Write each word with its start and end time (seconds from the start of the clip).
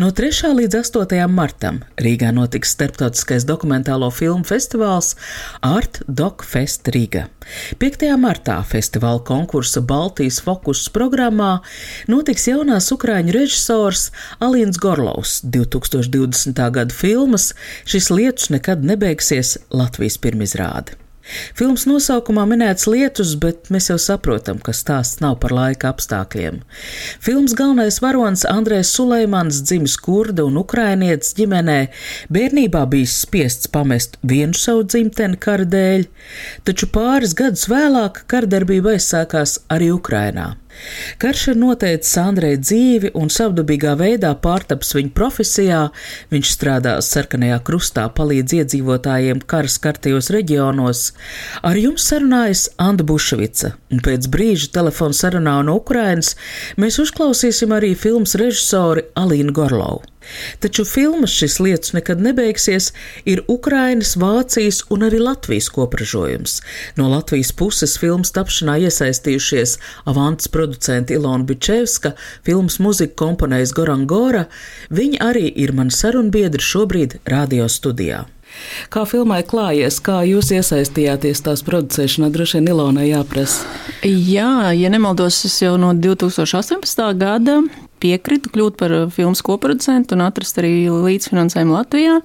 No 0.00 0.08
3. 0.08 0.54
līdz 0.56 0.76
8. 0.78 1.26
martam 1.28 1.82
Rīgā 2.00 2.30
notiks 2.32 2.70
starptautiskais 2.72 3.44
dokumentālo 3.44 4.08
filmu 4.08 4.46
festivāls 4.48 5.10
Art 5.60 6.00
Doc 6.08 6.46
Fest 6.48 6.88
Riga. 6.94 7.26
5. 7.76 8.06
martā 8.16 8.56
festivāla 8.64 9.20
konkursa 9.28 9.82
Baltijas 9.84 10.40
fokus 10.40 10.86
programmā 10.94 11.58
notiks 12.08 12.48
jaunās 12.48 12.88
ukrāņu 12.96 13.36
režisors 13.36 14.06
Alīns 14.40 14.80
Gorlovs 14.80 15.42
2020. 15.44 16.56
gada 16.72 16.96
filmas 16.96 17.52
Šis 17.84 18.08
lietus 18.08 18.48
nekad 18.54 18.88
nebeigsies 18.88 19.58
Latvijas 19.76 20.16
pirmizrāde. 20.16 21.01
Filmas 21.58 21.84
nosaukumā 21.86 22.44
minēts 22.50 22.88
lietus, 22.90 23.34
bet 23.40 23.70
mēs 23.72 23.90
jau 23.90 23.98
saprotam, 24.00 24.58
ka 24.62 24.74
stāsts 24.76 25.20
nav 25.22 25.38
par 25.42 25.54
laika 25.54 25.92
apstākļiem. 25.92 26.62
Filmas 27.22 27.54
galvenais 27.58 28.00
varonis 28.02 28.46
Andrēs 28.48 28.90
Suleimans 28.96 29.62
dzimis 29.66 29.96
kurda 30.02 30.46
un 30.48 30.58
ukrainietis 30.60 31.34
ģimenē, 31.38 31.78
bērnībā 32.32 32.86
bijis 32.90 33.20
spiests 33.26 33.70
pamest 33.72 34.18
vienu 34.22 34.56
savu 34.58 34.86
dzimteni 34.88 35.38
kara 35.42 35.68
dēļ, 35.68 36.08
taču 36.66 36.90
pāris 36.94 37.36
gadus 37.38 37.68
vēlāk 37.70 38.24
kardarbība 38.30 38.96
aizsākās 38.96 39.60
arī 39.72 39.92
Ukrainā. 39.94 40.52
Karš 41.22 41.46
ir 41.52 41.58
noteicis 41.60 42.16
Andrei 42.22 42.58
dzīvi 42.60 43.12
un 43.18 43.30
savdabīgā 43.32 43.94
veidā 44.00 44.32
pārtaps 44.44 44.94
viņa 44.96 45.12
profesijā. 45.16 45.80
Viņš 46.32 46.52
strādā 46.56 46.94
sarkanajā 47.04 47.58
krustā, 47.66 48.06
palīdz 48.16 48.56
iedzīvotājiem 48.60 49.42
karas 49.48 49.78
kartajos 49.82 50.30
reģionos. 50.34 51.04
Ar 51.62 51.80
jums 51.80 52.06
sarunājas 52.10 52.68
Anna 52.82 53.06
Bušvica, 53.06 53.74
un 53.92 54.04
pēc 54.04 54.30
brīža 54.32 54.72
telefona 54.78 55.16
sarunā 55.16 55.58
no 55.66 55.78
Ukrainas 55.80 56.36
mēs 56.80 57.00
uzklausīsim 57.02 57.74
arī 57.76 57.94
filmas 57.98 58.36
režisori 58.38 59.08
Alīnu 59.18 59.54
Gorlovu. 59.56 60.11
Taču 60.60 60.84
filmas 60.88 61.30
šis 61.30 61.58
lietas 61.60 61.92
nekad 61.96 62.20
nebeigsies 62.22 62.90
ir 63.24 63.42
Ukrainas, 63.48 64.14
Vācijas 64.16 64.82
un 64.90 65.06
arī 65.08 65.20
Latvijas 65.22 65.68
kopražojums. 65.72 66.58
No 66.96 67.08
Latvijas 67.12 67.52
puses 67.52 67.96
filmas 68.00 68.34
tapšanā 68.36 68.78
iesaistījušies 68.86 69.78
Avantas 70.10 70.48
producenti 70.52 71.16
Ilona 71.18 71.46
Bičevska, 71.48 72.14
filmas 72.44 72.78
muzika 72.78 73.18
komponējs 73.24 73.74
Goran 73.76 74.06
Gora, 74.06 74.46
viņi 74.90 75.22
arī 75.22 75.48
ir 75.64 75.74
mani 75.76 75.94
sarunbiedri 75.94 76.62
šobrīd 76.62 77.20
radio 77.28 77.68
studijā. 77.68 78.24
Kā 78.92 79.04
filmai 79.08 79.40
klājies, 79.46 80.00
kā 80.04 80.20
jūs 80.28 80.52
iesaistījāties 80.56 81.44
tās 81.46 81.64
producēšanā, 81.66 82.30
droši 82.34 82.58
vien 82.58 82.72
Ilonai 82.74 83.08
jāprasa. 83.10 83.66
Jā, 84.06 84.72
ja 84.76 84.92
nemaldos, 84.92 85.44
es 85.48 85.56
jau 85.62 85.74
no 85.80 85.92
2018. 85.96 87.08
gada 87.20 87.60
piekritu 88.02 88.52
kļūt 88.52 88.78
par 88.80 88.94
filmas 89.14 89.42
koproducentu 89.46 90.16
un 90.16 90.26
atrast 90.26 90.58
arī 90.60 90.74
līdzfinansējumu 90.90 91.76
Latvijā. 91.76 92.20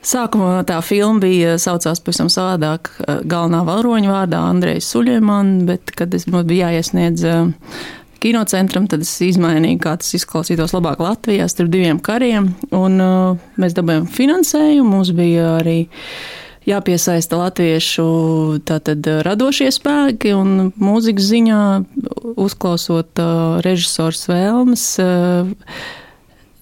Sākumā 0.00 0.62
tā 0.64 0.78
filma 0.80 1.20
bija 1.20 1.58
saucās 1.60 2.00
pavisam 2.00 2.30
savādāk, 2.32 2.88
galvenā 3.28 3.60
varoņa 3.68 4.08
vārdā 4.08 4.40
Andrejs 4.48 4.88
Suļēman, 4.94 5.50
bet, 5.68 5.92
kad 5.92 6.14
es 6.16 6.24
bija 6.24 6.70
jāiesniedz 6.70 7.26
kinocentram, 8.22 8.88
tad 8.90 9.04
es 9.06 9.14
izmainīju, 9.24 9.80
kā 9.82 9.96
tas 10.00 10.12
izklausītos 10.18 10.74
labāk 10.76 11.02
Latvijā 11.04 11.48
starp 11.50 11.72
diviem 11.72 12.00
kariem, 12.04 12.52
un 12.76 13.00
mēs 13.60 13.76
dabūjām 13.78 14.06
finansējumu, 14.10 14.90
mums 14.98 15.14
bija 15.16 15.56
arī 15.60 15.78
jāpiesaista 16.68 17.38
latviešu 17.40 18.04
tātad, 18.68 19.06
radošie 19.26 19.70
spēki 19.74 20.34
un 20.36 20.70
mūzikas 20.80 21.30
ziņā, 21.30 21.62
uzklausot 22.40 23.22
uh, 23.22 23.58
režisors 23.64 24.28
vēlmes. 24.30 24.92
Uh, 25.02 25.56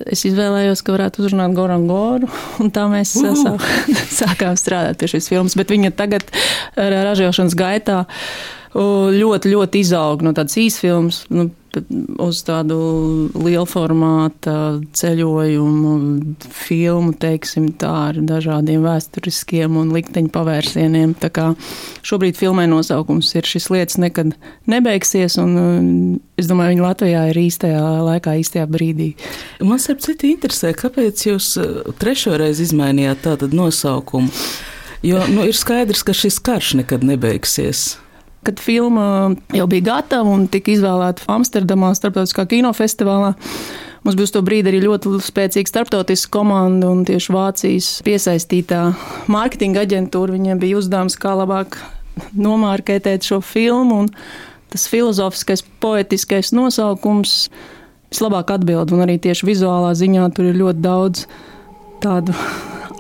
Es 0.07 0.21
izvēlējos, 0.29 0.79
ka 0.87 0.93
varētu 0.95 1.25
uzrunāt 1.25 1.57
Goran 1.57 1.89
Goru, 1.89 2.29
un 2.63 2.69
tā 2.71 2.85
mēs 2.87 3.17
uh, 3.19 3.33
sāk, 3.35 3.65
sākām 4.21 4.55
strādāt 4.55 5.01
pie 5.01 5.09
šīs 5.11 5.27
filmas. 5.33 5.57
Bet 5.59 5.73
viņa 5.75 5.91
tagad 5.99 6.23
ražošanas 6.79 7.59
gaitā 7.59 8.05
ļoti, 8.75 9.55
ļoti 9.55 9.85
izaug 9.85 10.25
no 10.27 10.35
tādas 10.37 10.59
īsfilmas. 10.61 11.25
Nu, 11.33 11.49
uz 12.19 12.41
tādu 12.47 12.77
lielu 13.37 13.67
formātu 13.69 14.53
ceļojumu, 14.97 15.93
filmu, 16.55 17.13
teiksim, 17.21 17.69
tā 17.79 17.91
ar 18.09 18.21
dažādiem 18.25 18.83
vēsturiskiem 18.85 19.77
un 19.79 19.93
likteņu 19.95 20.33
pavērsieniem. 20.35 21.15
Tā 21.21 21.31
kā 21.35 21.51
šobrīd 22.07 22.39
filmai 22.41 22.67
nosaukums 22.71 23.31
ir 23.37 23.49
šis 23.49 23.69
lietas 23.75 24.01
nekad 24.01 24.35
nebeigsies, 24.71 25.39
un 25.43 26.19
es 26.41 26.49
domāju, 26.51 26.77
viņa 26.77 26.87
Latvijā 26.87 27.27
ir 27.31 27.43
īstajā 27.45 27.85
laikā, 28.09 28.39
īstajā 28.43 28.67
brīdī. 28.71 29.13
Man 29.61 29.83
starp 29.83 30.03
citu 30.05 30.33
interesē, 30.33 30.73
kāpēc 30.77 31.29
jūs 31.29 31.55
trešo 32.01 32.39
reizi 32.41 32.69
izmainījāt 32.69 33.25
tātad 33.29 33.57
nosaukumu? 33.57 34.33
Jo 35.07 35.23
nu, 35.31 35.45
ir 35.47 35.55
skaidrs, 35.55 36.03
ka 36.03 36.17
šis 36.17 36.41
karš 36.43 36.75
nekad 36.81 37.05
nebeigsies. 37.07 38.01
Kad 38.47 38.61
filma 38.63 39.35
jau 39.53 39.67
bija 39.71 39.87
gatava 39.91 40.31
un 40.31 40.47
tika 40.51 40.73
izvēlēta 40.73 41.27
Amsterdamā, 41.33 41.91
starptautiskā 41.99 42.47
kinofestivālā, 42.49 43.33
mums 44.07 44.19
bija 44.19 44.29
uz 44.29 44.35
to 44.35 44.43
brīdi 44.47 44.71
arī 44.71 44.83
ļoti 44.85 45.19
spēcīga 45.27 45.73
starptautiska 45.73 46.33
komanda 46.39 46.91
un 46.93 47.03
tieši 47.09 47.35
Vācijas 47.35 47.91
piesaistītā 48.07 48.85
mārketinga 49.33 49.83
aģentūra. 49.85 50.37
Viņiem 50.39 50.63
bija 50.63 50.79
uzdevums, 50.81 51.19
kā 51.21 51.35
labāk 51.39 51.81
nomārketēt 52.39 53.27
šo 53.27 53.43
filmu. 53.45 54.07
Tas 54.69 54.87
filozofiskais, 54.91 55.65
poetiskais 55.81 56.53
nosaukums 56.53 57.49
vislabāk 58.13 58.53
atbild, 58.57 58.93
un 58.93 59.05
arī 59.05 59.19
tieši 59.21 59.49
vizuālā 59.49 59.95
ziņā 59.97 60.29
tur 60.37 60.51
ir 60.51 60.59
ļoti 60.61 60.85
daudz 60.85 61.25
tādu 62.05 62.35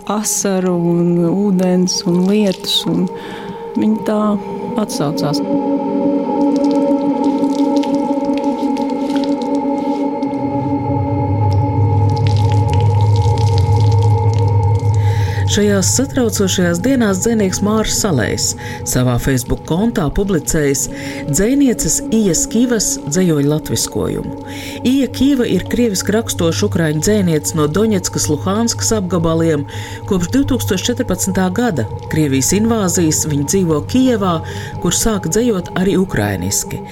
asaru 0.08 0.72
un 0.92 1.10
ūdens 1.28 2.00
un 2.08 2.24
lietus. 2.28 2.80
Un 2.88 3.06
viņi 3.76 4.06
tā 4.08 4.22
Od 4.78 4.92
sodzos. 4.92 5.38
Šajās 15.58 15.88
satraucošajās 15.96 16.78
dienās 16.84 17.18
dzinējs 17.24 17.58
Mārcis 17.66 17.96
Salējs 18.04 18.44
savā 18.86 19.16
Facebook 19.18 19.64
kontā 19.66 20.04
publicējis 20.14 20.84
dzinieces 21.32 21.96
Ijas 22.14 22.44
Kīvas 22.52 22.92
dzējoļu 23.08 23.50
latviskojumu. 23.50 24.36
Ija 24.86 25.08
Kīva 25.16 25.48
ir 25.50 25.66
krieviski 25.66 26.14
rakstoša 26.14 26.68
ukraiņu 26.68 27.02
dzinieca 27.02 27.58
no 27.58 27.66
Doņetskas, 27.74 28.28
Luhanskas 28.30 28.94
apgabaliem. 29.00 29.66
Kopš 30.06 30.30
2014. 30.38 31.42
gada 31.58 31.88
Krievijas 32.06 32.54
invāzijas 32.54 33.26
viņa 33.26 33.50
dzīvo 33.50 33.82
Kijevā, 33.90 34.38
kur 34.78 34.94
sāka 34.94 35.34
dzējot 35.34 35.74
arī 35.74 35.98
ukrainiski. 35.98 36.84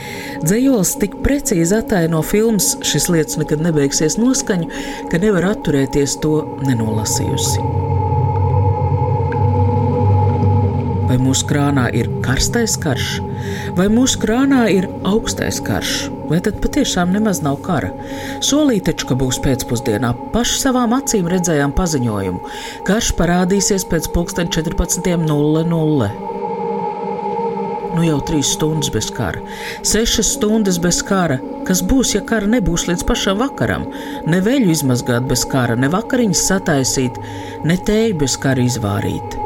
Dzējols 0.43 0.97
tik 1.05 1.21
precīzi 1.23 1.79
ataino 1.85 2.27
filmas 2.27 2.75
Šis 2.83 3.13
lietas 3.15 3.39
nekad 3.39 3.63
nebeigsies 3.63 4.19
noskaņu, 4.19 4.73
ka 5.13 5.23
nevar 5.23 5.53
atturēties 5.55 6.19
to 6.19 6.41
nenolasījusi. 6.67 7.86
Vai 11.07 11.21
mūsu 11.23 11.47
krānā 11.47 11.85
ir 11.95 12.09
karstais 12.25 12.73
karš, 12.83 13.21
vai 13.79 13.87
mūsu 13.93 14.19
krānā 14.25 14.65
ir 14.75 14.89
augstais 15.07 15.61
karš, 15.63 15.93
vai 16.27 16.41
tad 16.43 16.59
patiešām 16.65 17.13
nemaz 17.15 17.39
nav 17.47 17.61
kara? 17.63 17.93
Solīja 18.43 18.89
taču, 18.89 19.13
ka 19.13 19.19
būs 19.21 19.39
pēcpusdienā. 19.45 20.11
Paši 20.35 20.59
savām 20.65 20.97
acīm 20.99 21.31
redzējām 21.31 21.77
paziņojumu. 21.79 22.41
Karš 22.89 23.13
parādīsies 23.21 23.87
pēc 23.87 24.11
14.00. 24.11 26.11
Nu 27.97 28.03
jau 28.05 28.19
trīs 28.29 28.51
stundas 28.53 28.91
bez 28.93 29.07
kara, 29.15 29.41
sešas 29.87 30.35
stundas 30.35 30.77
bez 30.83 30.99
kara. 31.07 31.39
Kas 31.65 31.81
būs, 31.87 32.13
ja 32.13 32.21
kara 32.27 32.51
nebūs 32.51 32.85
līdz 32.91 33.07
pašam 33.09 33.39
vakaram? 33.41 33.87
Ne 34.29 34.43
veļu 34.45 34.75
izmazgāt 34.75 35.25
bez 35.31 35.47
kara, 35.49 35.79
ne 35.79 35.89
vakariņas 35.95 36.45
sataisīt, 36.51 37.17
ne 37.65 37.79
tēju 37.79 38.19
bez 38.21 38.37
kara 38.43 38.67
izvārīt. 38.67 39.39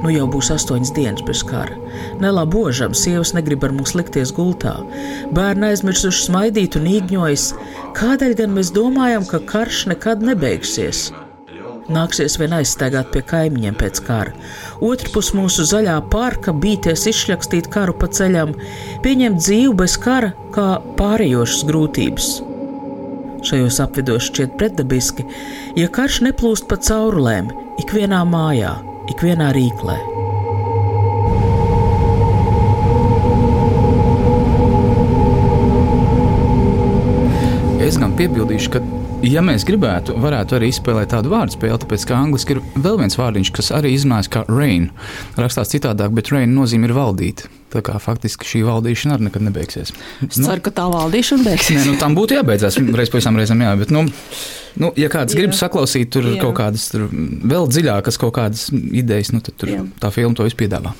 Nu 0.00 0.12
jau 0.12 0.26
būs 0.32 0.50
astoņas 0.54 0.92
dienas 0.96 1.24
bez 1.26 1.42
kara. 1.44 1.76
Nelabožam, 2.22 2.94
sievas 2.96 3.34
negrib 3.36 3.64
ar 3.66 3.74
mums 3.76 3.92
likties 3.98 4.32
gultā. 4.36 4.78
Bērni 5.36 5.70
aizmirsuši 5.70 6.26
smaidīt 6.26 6.78
un 6.80 6.88
īgņojas. 6.90 7.50
Kādēļ 7.98 8.38
gan 8.42 8.54
mēs 8.56 8.72
domājam, 8.76 9.26
ka 9.28 9.42
karš 9.52 9.88
nekad 9.92 10.24
nebeigsies? 10.24 11.10
nāksies 11.90 12.36
vien 12.40 12.54
aizstaigāt 12.54 13.10
pie 13.14 13.22
kaimiņiem 13.26 13.76
pēc 13.80 14.00
kara. 14.06 14.34
Otrpus 14.84 15.32
mūsu 15.36 15.66
zaļā 15.68 15.96
parka 16.12 16.54
bīties 16.54 17.06
izšļakstīt 17.10 17.70
karu 17.72 17.96
pa 17.98 18.06
ceļam, 18.14 18.54
pieņemt 19.04 19.42
dzīvi 19.42 19.74
bez 19.80 19.96
kara 20.00 20.32
kā 20.54 20.68
pārējošas 21.00 21.66
grūtības. 21.70 22.30
Šajos 23.48 23.80
apvidos 23.82 24.28
šķiet 24.28 24.56
pretdabiski, 24.60 25.24
ja 25.80 25.88
karš 25.88 26.20
neplūst 26.26 26.68
pa 26.68 26.76
caurulēm, 26.76 27.48
ikvienā 27.80 28.20
mājā, 28.28 28.74
ikvienā 29.10 29.50
rīklē. 29.56 29.98
Es 37.80 37.96
gan 37.98 38.12
piebildīšu, 38.14 38.70
ka, 38.70 38.80
ja 39.26 39.40
mēs 39.42 39.64
gribētu, 39.66 40.14
varētu 40.20 40.58
arī 40.58 40.68
izspēlēt 40.70 41.10
tādu 41.10 41.32
vārdu 41.32 41.56
spēli, 41.56 41.78
tāpēc 41.82 42.04
ka 42.06 42.18
angliski 42.20 42.54
ir 42.54 42.60
vēl 42.76 43.00
viens 43.00 43.18
vārdiņš, 43.18 43.50
kas 43.56 43.72
arī 43.74 43.94
izrunājas 43.96 44.30
kā 44.30 44.44
rain. 44.46 44.90
Rakstās 45.40 45.72
citādāk, 45.72 46.12
bet 46.14 46.30
rain 46.30 46.54
nozīmē 46.54 46.90
ir 46.90 46.94
valdīt. 46.94 47.48
Tā 47.70 47.82
kā 47.86 47.96
faktiski 48.02 48.46
šī 48.46 48.62
valdīšana 48.66 49.16
arī 49.16 49.26
nekad 49.28 49.46
nebeigsies. 49.46 49.94
Es 50.26 50.38
nu, 50.38 50.46
ceru, 50.46 50.62
ka 50.66 50.74
tā 50.76 50.86
valdīšana 50.92 51.46
beigsies. 51.46 51.80
Nē, 51.80 51.88
nu, 51.90 51.98
tam 51.98 52.14
būtu 52.18 52.38
jābeidzās 52.38 52.78
reiz 52.78 53.10
pēc 53.10 53.26
tam 53.26 53.38
reizēm, 53.40 53.64
jā, 53.66 53.74
bet, 53.80 53.94
nu, 53.94 54.04
Nu, 54.78 54.92
ja 54.98 55.08
kāds 55.10 55.34
grib 55.34 55.54
saklausīt 55.56 56.12
tur 56.14 56.26
Jā. 56.28 56.36
kaut 56.42 56.54
kādas 56.60 56.86
tur 56.92 57.08
vēl 57.10 57.66
dziļākas 57.70 58.18
kaut 58.20 58.34
kādas 58.36 58.68
idejas, 58.70 59.32
nu, 59.34 59.42
tad 59.44 59.56
tur 59.60 59.72
Jā. 59.72 59.82
tā 60.02 60.10
filma 60.14 60.36
to 60.38 60.46
izpiedāvā. 60.46 60.92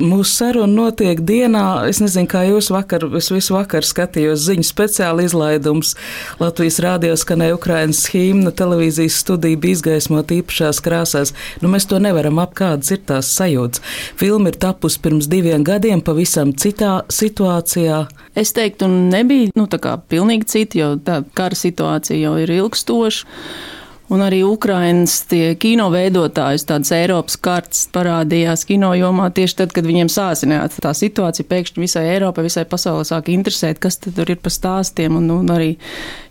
Mūsu 0.00 0.30
saruna 0.32 0.70
notiek 0.72 1.20
dienā, 1.22 1.62
es 1.90 2.00
nezinu, 2.02 2.28
kā 2.30 2.44
jūs 2.48 2.72
vakar, 2.74 3.06
es 3.18 3.30
visu 3.32 3.54
vakaru 3.54 3.86
skatījos 3.86 4.42
ziņu 4.48 4.66
speciāli 4.66 5.28
izlaidums. 5.28 5.94
Latvijas 6.42 6.80
rādio 6.82 7.14
skanēja 7.20 7.58
Ukrainas 7.58 8.02
himna, 8.12 8.50
televīzijas 8.54 9.20
studija 9.22 9.60
bija 9.62 9.78
izgaismot 9.78 10.34
īpašās 10.34 10.82
krāsās. 10.84 11.34
Nu, 11.62 11.70
mēs 11.72 11.88
to 11.90 12.00
nevaram 12.02 12.42
ap 12.42 12.56
kādas 12.58 12.90
ir 12.94 13.04
tās 13.06 13.30
sajūtas. 13.38 13.84
Filma 14.20 14.50
ir 14.50 14.58
tapusi 14.60 15.00
pirms 15.04 15.30
diviem 15.30 15.64
gadiem 15.66 16.02
pavisam 16.04 16.52
citā 16.58 17.04
situācijā. 17.12 18.04
Es 18.34 18.50
teiktu, 18.50 18.88
nebija, 18.90 19.52
nu, 19.54 19.68
tā 19.70 19.78
kā 19.78 19.94
pilnīgi 20.10 20.48
cita, 20.50 20.78
jo 20.80 20.88
tā 20.98 21.20
kara 21.38 21.54
situācija 21.54 22.18
jau 22.18 22.34
ir 22.42 22.50
ilgstoša 22.56 23.03
ilgstoši. 23.04 23.26
Un 24.12 24.20
arī 24.20 24.42
Ukraiņas 24.44 25.14
kino 25.56 25.86
veidotājus, 25.88 26.66
tādas 26.68 26.90
Eiropas 26.92 27.38
kartes 27.40 27.86
parādījās 27.88 28.66
kino 28.68 28.90
jomā 28.92 29.30
tieši 29.32 29.56
tad, 29.62 29.72
kad 29.72 29.88
viņiem 29.88 30.10
sāsinājās 30.12 30.76
tā 30.84 30.92
situācija. 30.92 31.48
Pēkšņi 31.48 31.80
visai 31.80 32.02
Eiropai, 32.12 32.44
visai 32.44 32.66
pasaulē 32.68 33.06
sāk 33.08 33.30
interesēt, 33.32 33.80
kas 33.80 33.96
tur 34.04 34.28
ir 34.28 34.36
pa 34.44 34.52
stāstiem. 34.52 35.16
Un, 35.16 35.32
un 35.32 35.48
arī 35.48 35.78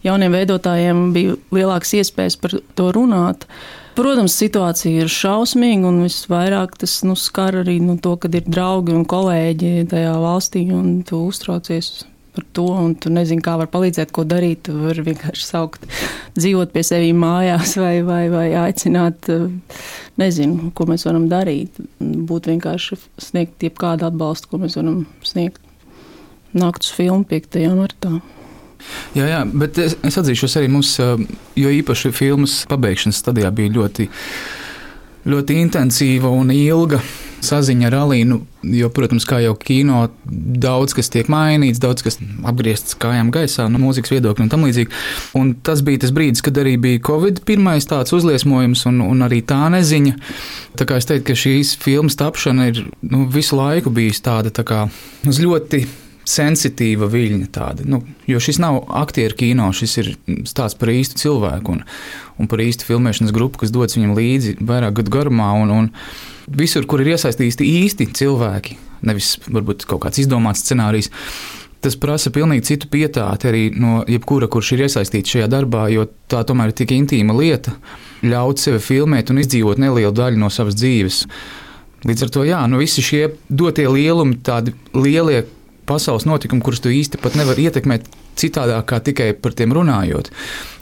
jauniem 0.05 0.37
veidotājiem 0.37 1.01
bija 1.17 1.39
lielākas 1.49 1.95
iespējas 1.97 2.37
par 2.45 2.53
to 2.77 2.91
runāt. 2.93 3.49
Protams, 3.97 4.37
situācija 4.37 5.03
ir 5.03 5.09
šausmīga, 5.09 5.89
un 5.89 6.05
visvairāk 6.05 6.77
tas 6.85 6.99
nu, 7.09 7.17
skar 7.17 7.57
arī 7.65 7.79
nu, 7.81 7.97
to, 7.97 8.15
kad 8.21 8.37
ir 8.37 8.45
draugi 8.45 8.93
un 8.93 9.05
kolēģi 9.09 9.89
tajā 9.89 10.13
valstī, 10.21 10.67
un 10.77 10.99
tu 11.09 11.25
uztraucies 11.25 12.03
par 12.35 12.45
to, 12.57 12.65
un 12.65 12.93
tu 12.97 13.11
nezini, 13.13 13.43
kā 13.43 13.55
var 13.59 13.69
palīdzēt, 13.71 14.11
ko 14.15 14.25
darīt. 14.27 14.65
Tu 14.67 14.75
vari 14.77 15.05
vienkārši 15.05 15.45
saukt, 15.45 15.85
dzīvot 16.37 16.73
pie 16.73 16.83
sevis 16.87 17.15
mājās, 17.17 17.75
vai, 17.81 17.95
vai, 18.05 18.23
vai 18.33 18.47
aicināt, 18.65 19.29
nezinu, 20.21 20.71
ko 20.75 20.87
mēs 20.89 21.05
varam 21.07 21.27
darīt. 21.31 21.77
Būt 21.99 22.49
vienkārši 22.53 22.99
sniegt 23.21 23.65
jebkādu 23.65 24.07
atbalstu, 24.09 24.51
ko 24.51 24.61
mēs 24.63 24.77
varam 24.79 25.03
sniegt. 25.25 25.61
Nākt 26.53 26.85
uz 26.85 26.93
filmu 26.93 27.25
5. 27.29 27.59
martā. 27.77 28.17
Jā, 29.15 29.27
jā, 29.29 29.43
bet 29.47 29.77
es, 29.79 29.95
es 30.03 30.17
atzīšos 30.19 30.57
arī 30.59 30.69
mums, 30.73 30.97
jo 30.99 31.69
īpaši 31.71 32.11
filmas 32.13 32.63
pabeigšanas 32.69 33.21
stadijā 33.23 33.51
bija 33.55 33.71
ļoti, 33.77 34.09
ļoti 35.31 35.61
intensīva 35.63 36.33
un 36.33 36.51
ilga 36.53 36.99
saziņa 37.45 37.87
ar 37.89 37.95
Alīnu, 38.01 38.39
jo, 38.75 38.89
protams, 38.93 39.25
kā 39.29 39.39
jau 39.43 39.53
kino, 39.59 40.05
daudz 40.25 40.95
kas 40.97 41.11
tiek 41.13 41.29
mainīts, 41.31 41.81
daudz 41.83 42.05
kas 42.05 42.19
apgriezts 42.47 42.97
kājām 42.99 43.31
gaisā, 43.33 43.67
no 43.71 43.81
mūzikas 43.83 44.13
viedokļa 44.15 44.45
un 44.45 44.51
tam 44.53 44.67
līdzīgi. 44.67 44.93
Un 45.39 45.53
tas 45.65 45.83
bija 45.85 46.03
tas 46.05 46.13
brīdis, 46.15 46.43
kad 46.45 46.57
arī 46.61 46.75
bija 46.81 47.03
Covid 47.09 47.43
pirmais 47.47 47.87
tāds 47.89 48.15
uzliesmojums 48.15 48.85
un, 48.91 49.01
un 49.05 49.25
arī 49.27 49.41
tā 49.47 49.61
neziņa. 49.73 50.15
Tā 50.79 50.87
kā 50.89 50.99
es 50.99 51.09
teiktu, 51.09 51.31
ka 51.31 51.39
šīs 51.43 51.75
filmas 51.81 52.17
tapšana 52.19 52.71
ir 52.71 52.85
nu, 53.01 53.25
visu 53.31 53.59
laiku 53.59 53.93
bijusi 53.93 54.25
tāda 54.25 54.53
tā 54.53 54.65
kā 54.67 54.85
uz 55.29 55.41
ļoti 55.43 55.85
sensitīva 56.29 57.09
viļņa 57.11 57.47
tāda. 57.53 57.85
Nu, 57.87 58.01
jo 58.29 58.41
šis 58.43 58.59
nav 58.63 58.83
aktieru 59.03 59.37
kino, 59.39 59.69
šis 59.75 59.97
ir 60.01 60.11
stāsts 60.49 60.79
par 60.79 60.91
īstu 60.93 61.19
cilvēku 61.21 61.75
un, 61.75 61.81
un 62.39 62.51
par 62.51 62.63
īstu 62.63 62.87
filmēšanas 62.87 63.33
grupu, 63.35 63.63
kas 63.63 63.73
dodas 63.73 63.97
viņam 63.97 64.15
līdzi 64.17 64.55
vairāk 64.63 65.01
gadu 65.01 65.13
garumā. 65.13 65.51
Un, 65.63 65.73
un 65.73 65.89
visur, 66.47 66.87
kur 66.89 67.03
ir 67.03 67.13
iesaistīti 67.15 67.67
īsti 67.83 68.11
cilvēki, 68.19 68.79
nevis 69.07 69.35
varbūt 69.49 69.87
kaut 69.89 70.05
kāds 70.05 70.23
izdomāts 70.23 70.63
scenārijs. 70.65 71.11
Tas 71.83 71.97
prasa 71.99 72.31
pilnīgi 72.31 72.63
citu 72.69 72.87
pietāti 72.87 73.49
arī 73.49 73.63
no 73.75 74.05
jebkura, 74.07 74.47
kurš 74.47 74.69
ir 74.77 74.85
iesaistīts 74.85 75.33
šajā 75.35 75.49
darbā, 75.51 75.89
jo 75.91 76.05
tā 76.31 76.45
tomēr 76.47 76.71
ir 76.71 76.77
tik 76.79 76.93
intīma 76.95 77.35
lieta, 77.35 77.73
ļaut 78.23 78.61
sevi 78.63 78.79
filmēt 78.79 79.33
un 79.33 79.41
izdzīvot 79.41 79.81
nelielu 79.83 80.13
daļu 80.15 80.39
no 80.39 80.47
savas 80.53 80.77
dzīves. 80.79 81.25
Līdz 82.07 82.23
ar 82.23 82.31
to, 82.35 82.45
jā, 82.47 82.61
nu 82.71 82.79
visi 82.79 83.03
šie 83.03 83.25
dotie 83.51 83.89
lielumi, 83.91 84.39
tādi 84.47 84.71
lielie 84.95 85.43
pasaules 85.89 86.27
notikumi, 86.29 86.63
kurus 86.63 86.81
tu 86.83 86.91
īsti 86.93 87.19
pat 87.23 87.37
nevari 87.39 87.67
ietekmēt 87.67 88.07
citādāk 88.39 88.87
kā 88.89 89.01
tikai 89.03 89.31
par 89.39 89.55
tiem 89.57 89.75
runājot. 89.75 90.31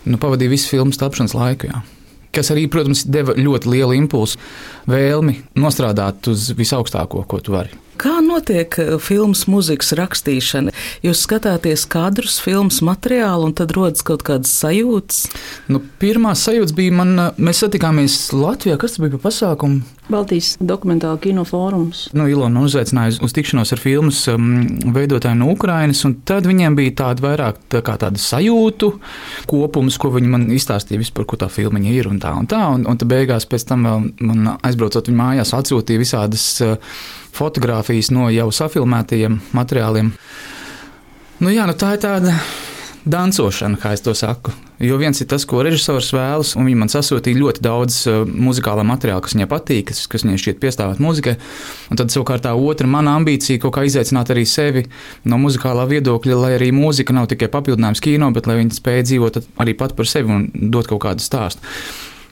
Nu, 0.08 0.20
pavadīju 0.22 0.54
visu 0.56 0.72
filmu 0.74 0.96
tapšanas 0.98 1.36
laiku. 1.38 1.72
Jā. 1.72 1.84
Kas 2.32 2.48
arī, 2.54 2.68
protams, 2.72 3.04
deva 3.12 3.36
ļoti 3.36 3.74
lielu 3.74 3.98
impulsu, 4.00 4.40
vēlmi 4.90 5.42
nostrādāt 5.60 6.32
uz 6.32 6.52
visaugstāko, 6.56 7.26
ko 7.28 7.42
tu 7.44 7.58
vari. 7.58 7.76
Kā 8.02 8.18
notiek 8.26 8.74
eh, 8.82 8.96
filmas 8.98 9.44
mūzikas 9.46 9.94
rakstīšana? 10.00 10.74
Jūs 11.06 11.22
skatāties 11.28 11.84
kadrus, 11.92 12.40
filmas 12.42 12.80
materiālu, 12.86 13.52
un 13.52 13.54
tad 13.58 13.76
rodas 13.78 14.02
kaut 14.06 14.26
kādas 14.26 14.50
sajūtas? 14.58 15.28
Nu, 15.70 15.84
pirmā 16.02 16.34
sajūta 16.38 16.74
bija, 16.78 16.96
man, 16.98 17.14
eh, 17.22 17.38
mēs 17.38 17.62
satikāmies 17.62 18.16
Latvijā. 18.34 18.80
Kas 18.82 18.96
tas 18.96 19.04
bija 19.04 19.20
par 19.20 19.28
pasākumu? 19.28 19.84
Baltijas 20.12 20.56
dokumentāla 20.58 21.22
kino 21.22 21.46
fórums. 21.48 22.08
Nu, 22.18 22.26
Ilona 22.28 22.66
uzaicināja 22.66 23.14
uz, 23.14 23.22
uz 23.28 23.38
tikšanos 23.38 23.72
ar 23.72 23.80
filmas 23.80 24.24
um, 24.34 24.50
veidotājiem 24.98 25.40
no 25.40 25.52
Ukrainas, 25.54 26.02
un 26.08 26.18
tad 26.28 26.50
viņiem 26.50 26.76
bija 26.80 26.98
tāda 27.04 27.24
vairāk 27.28 27.62
tā 27.72 27.84
kā 27.86 27.96
tāda 28.02 28.20
sajūtu 28.20 28.92
kopums, 29.52 30.02
ko 30.02 30.12
viņi 30.18 30.34
man 30.34 30.50
izstāstīja 30.52 31.00
vispār, 31.06 31.30
ko 31.30 31.40
tā 31.40 31.48
filma 31.54 31.80
ir 31.86 32.10
un 32.10 32.20
tā 32.20 32.34
un 32.36 32.50
tā. 32.50 32.66
Un, 32.74 32.90
un 32.90 33.00
tad 33.00 33.14
beigās 33.14 33.48
pēc 33.48 33.70
tam 33.70 33.88
vēl 33.88 34.12
man 34.26 34.56
aizbraucot 34.58 35.08
viņu 35.08 35.22
mājās, 35.22 35.56
atsūtīja 35.56 36.02
visādas 36.02 36.48
uh, 36.66 36.94
fotogrāfijas 37.36 38.12
no 38.16 38.30
jau 38.34 38.50
safilmētajiem 38.56 39.40
materiāliem. 39.56 40.12
Nu, 41.42 41.50
jā, 41.50 41.66
nu 41.66 41.74
tā 41.74 41.96
ir 41.96 42.04
tāda 42.04 42.36
dancošana, 43.06 43.80
kā 43.82 43.96
es 43.96 44.04
to 44.06 44.14
saku. 44.18 44.54
Jo 44.82 44.98
viens 44.98 45.20
ir 45.22 45.28
tas, 45.30 45.44
ko 45.46 45.62
režisors 45.66 46.10
vēlas, 46.14 46.56
un 46.58 46.66
viņi 46.66 46.78
man 46.78 46.90
sasūtīja 46.90 47.38
ļoti 47.38 47.64
daudz 47.66 47.98
uh, 48.10 48.22
muzikālā 48.26 48.86
materiāla, 48.86 49.22
kas 49.26 49.36
viņai 49.36 49.48
patīk, 49.50 49.88
kas, 49.90 50.04
kas 50.10 50.26
viņai 50.26 50.40
šķiet 50.42 50.62
piestāvēt 50.62 51.02
muzikai. 51.02 51.36
Un 51.94 52.02
tad 52.02 52.14
savukārt 52.14 52.46
tā 52.48 52.54
otra 52.58 52.90
mana 52.90 53.14
ambīcija 53.20 53.62
kaut 53.62 53.76
kā 53.78 53.86
izaicināt 53.90 54.34
arī 54.34 54.46
sevi 54.50 54.88
no 55.30 55.38
muzikālā 55.42 55.86
viedokļa, 55.90 56.38
lai 56.38 56.54
arī 56.58 56.72
mūzika 56.74 57.14
nav 57.14 57.30
tikai 57.30 57.50
papildinājums 57.54 58.02
kino, 58.06 58.32
bet 58.34 58.50
lai 58.50 58.58
viņi 58.62 58.78
spēj 58.78 59.06
dzīvot 59.10 59.42
arī 59.62 59.78
pat 59.78 59.98
par 59.98 60.10
sevi 60.10 60.34
un 60.38 60.50
dot 60.74 60.90
kaut 60.90 61.06
kādu 61.06 61.26
stāstu. 61.26 61.62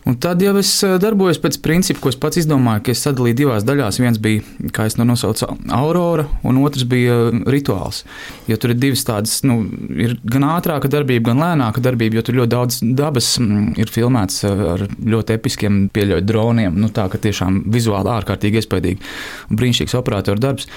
Un 0.10 0.16
tad 0.18 0.42
jau 0.42 0.56
es 0.58 0.70
eh, 0.82 0.96
darbojos 0.98 1.38
pēc 1.44 1.60
principa, 1.62 2.02
ko 2.02 2.10
es 2.10 2.18
pats 2.18 2.40
izdomāju, 2.42 2.82
ka 2.88 2.94
es 2.96 3.04
sadalīju 3.06 3.38
divās 3.38 3.66
daļās. 3.68 4.00
Viens 4.02 4.18
bija, 4.22 4.42
kā 4.74 4.88
es 4.90 4.98
to 4.98 5.06
nosaucu, 5.06 5.52
aurora, 5.76 6.26
un 6.50 6.58
otrs 6.64 6.88
bija 6.90 7.18
eh, 7.28 7.38
rituāls. 7.54 8.02
Jo 8.50 8.58
tur 8.58 8.74
ir 8.74 8.80
divas 8.82 9.06
tādas, 9.06 9.36
nu, 9.46 9.60
ir 9.94 10.16
gan 10.26 10.48
ātrāka 10.50 10.90
darbība, 10.90 11.30
gan 11.30 11.44
lēnāka 11.44 11.84
darbība, 11.86 12.18
jo 12.18 12.26
tur 12.26 12.40
ļoti 12.40 12.54
daudz 12.56 12.80
dabas 12.98 13.36
mm, 13.44 13.76
ir 13.84 13.94
filmēts 13.94 14.42
eh, 14.50 14.66
ar 14.74 14.88
ļoti 14.90 15.38
episkiem, 15.38 15.80
pieļauju 15.94 16.26
droniem. 16.26 16.82
Nu, 16.82 16.90
tā 16.96 17.06
ka 17.12 17.22
tiešām 17.22 17.62
vizuāli 17.70 18.10
ārkārtīgi 18.16 18.64
iespaidīgi 18.64 19.14
un 19.52 19.62
brīnišķīgs 19.62 19.98
operatoru 20.02 20.42
darbs. 20.48 20.70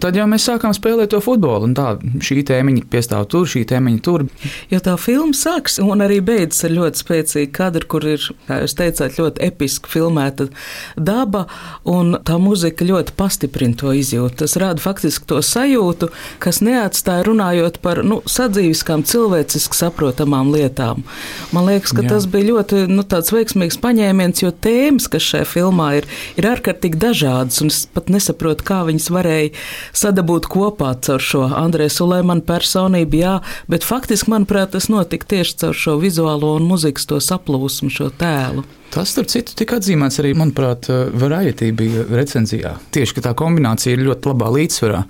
Tad 0.00 0.16
jau 0.16 0.24
mēs 0.30 0.46
sākām 0.48 0.72
spēlēt 0.76 1.12
to 1.12 1.20
futbolu, 1.24 1.68
un 1.68 1.74
tā 1.76 1.92
šī 2.24 2.40
tēmiņa 2.48 2.86
piestāv 2.90 3.26
tur, 3.32 3.48
šī 3.50 3.66
tēmiņa 3.68 4.00
tur. 4.04 4.24
Jo 4.72 4.80
tā 4.84 4.94
filma 5.00 5.36
sāks 5.36 5.76
un 5.82 6.00
arī 6.04 6.20
beidzas 6.24 6.64
ar 6.68 6.74
ļoti 6.76 7.02
spēcīgu 7.02 7.52
kadru, 7.56 7.88
kur 7.90 8.06
ir, 8.08 8.24
kā 8.48 8.62
jūs 8.62 8.76
teicāt, 8.78 9.18
ļoti 9.20 9.44
episki 9.44 9.92
filmēta 9.92 10.48
daba, 10.96 11.46
un 11.88 12.16
tā 12.24 12.38
muzika 12.40 12.86
ļoti 12.88 13.14
pastiprina 13.18 13.76
to 13.80 13.92
izjūtu. 13.96 14.40
Tas 14.40 14.56
rada 14.60 14.80
faktiski 14.80 15.28
to 15.28 15.42
sajūtu, 15.44 16.08
kas 16.40 16.62
neatstāja 16.64 17.26
runājot 17.28 17.80
par 17.84 18.02
nu, 18.06 18.22
sadzīviskām, 18.24 19.04
cilvēciski 19.08 19.76
saprotamām 19.82 20.52
lietām. 20.54 21.04
Man 21.52 21.68
liekas, 21.68 21.92
ka 21.96 22.06
Jā. 22.06 22.14
tas 22.14 22.28
bija 22.30 22.54
ļoti 22.54 22.86
nu, 22.88 23.04
veiksmīgs 23.04 23.78
paņēmiens, 23.82 24.44
jo 24.44 24.52
tēmas, 24.64 25.10
kas 25.12 25.28
šajā 25.34 25.48
filmā 25.48 25.90
ir, 26.00 26.08
ir 26.40 26.48
ārkārtīgi 26.54 27.00
dažādas, 27.00 27.60
un 27.64 27.72
es 27.72 27.84
pat 27.92 28.08
nesaprotu, 28.12 28.64
kā 28.66 28.82
viņas 28.88 29.10
varēja 29.12 29.52
sadabūt 29.96 30.48
kopā 30.50 30.92
caur 31.04 31.22
šo 31.24 31.46
Andrēs 31.56 32.00
Ulēmanu 32.04 32.44
personību, 32.48 33.20
jā, 33.20 33.36
bet 33.70 33.86
faktiski, 33.86 34.32
manuprāt, 34.32 34.72
tas 34.74 34.90
notika 34.92 35.28
tieši 35.34 35.56
caur 35.64 35.76
šo 35.76 35.96
vizuālo 36.02 36.54
un 36.58 36.68
muzikas 36.68 37.08
to 37.10 37.20
saplūsmu, 37.24 37.90
šo 37.94 38.10
tēlu. 38.20 38.66
Tas, 38.90 39.12
starp 39.14 39.30
citu, 39.30 39.54
tika 39.54 39.78
atzīmēts 39.78 40.18
arī, 40.22 40.34
manuprāt, 40.38 40.88
Variety 41.14 41.70
bija 41.76 42.08
recenzijā. 42.10 42.74
Tieši 42.94 43.22
tā 43.22 43.34
kombinācija 43.38 43.94
ir 43.94 44.02
ļoti 44.08 44.32
labā 44.32 44.50
līdzsvarā, 44.56 45.04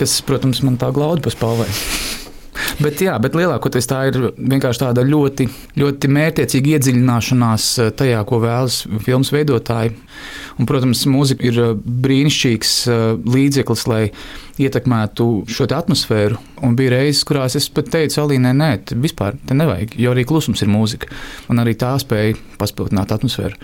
kas, 0.00 0.18
protams, 0.28 0.60
man 0.66 0.76
tā 0.80 0.92
glaudi 0.94 1.24
paspālē. 1.24 1.68
Bet, 2.82 3.00
jā, 3.02 3.14
bet 3.22 3.36
lielākoties 3.38 3.88
tā 3.90 4.00
ir 4.10 4.18
vienkārši 4.36 4.82
tāda 4.84 5.04
ļoti, 5.06 5.48
ļoti 5.78 6.10
mērķiecīga 6.14 6.76
iedziļināšanās 6.76 7.66
eh, 7.82 7.90
tajā, 7.98 8.20
ko 8.28 8.40
vēlas 8.42 8.82
filmas 9.04 9.32
veidotāji. 9.34 9.94
Un, 10.58 10.66
protams, 10.68 11.04
mūzika 11.10 11.46
ir 11.48 11.60
eh, 11.62 11.74
brīnišķīgs 12.06 12.74
eh, 12.90 13.04
līdzeklis, 13.34 13.84
lai 13.90 14.02
ietekmētu 14.58 15.28
šo 15.54 15.68
atmosfēru. 15.76 16.40
Un 16.66 16.74
bija 16.78 16.96
reizes, 16.96 17.24
kurās 17.28 17.58
es 17.58 17.68
pat 17.70 17.92
teicu, 17.94 18.22
Alīnai, 18.24 18.54
nē, 18.58 18.72
vispār 18.98 19.38
te 19.46 19.58
nevajag, 19.58 19.94
jo 20.00 20.14
arī 20.14 20.26
klusums 20.28 20.64
ir 20.64 20.72
mūzika. 20.72 21.10
Un 21.52 21.62
arī 21.62 21.76
tā 21.78 21.94
spēja 22.02 22.38
paspildināt 22.58 23.14
atmosfēru. 23.14 23.58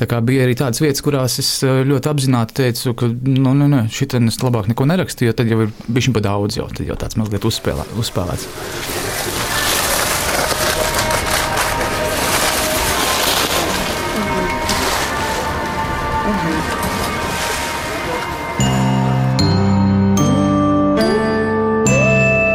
Tā 0.00 0.06
kā 0.08 0.16
bija 0.24 0.46
arī 0.46 0.54
tādas 0.56 0.80
vietas, 0.80 1.02
kurās 1.04 1.36
es 1.42 1.48
eh, 1.60 1.82
ļoti 1.84 2.08
apzināti 2.08 2.56
teicu, 2.62 2.94
ka 2.96 3.10
nu, 3.10 3.52
nu, 3.52 3.68
nu, 3.68 3.82
šitā 3.92 4.16
es 4.24 4.40
labāk 4.40 4.70
neko 4.70 4.88
nerakstu, 4.88 5.28
jo 5.28 5.36
tad 5.36 5.50
jau 5.52 5.66
ir 5.66 5.74
bijis 5.92 6.08
pa 6.16 6.24
daudz, 6.24 6.56
jau, 6.56 6.70
jau 6.72 6.96
tāds 6.96 7.20
mazliet 7.20 7.44
uzspēlē, 7.44 7.84
uzspēlēts. 8.00 8.48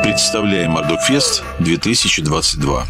Представляем 0.01 0.77
Ардокфест 0.81 1.43
2022. 1.61 2.81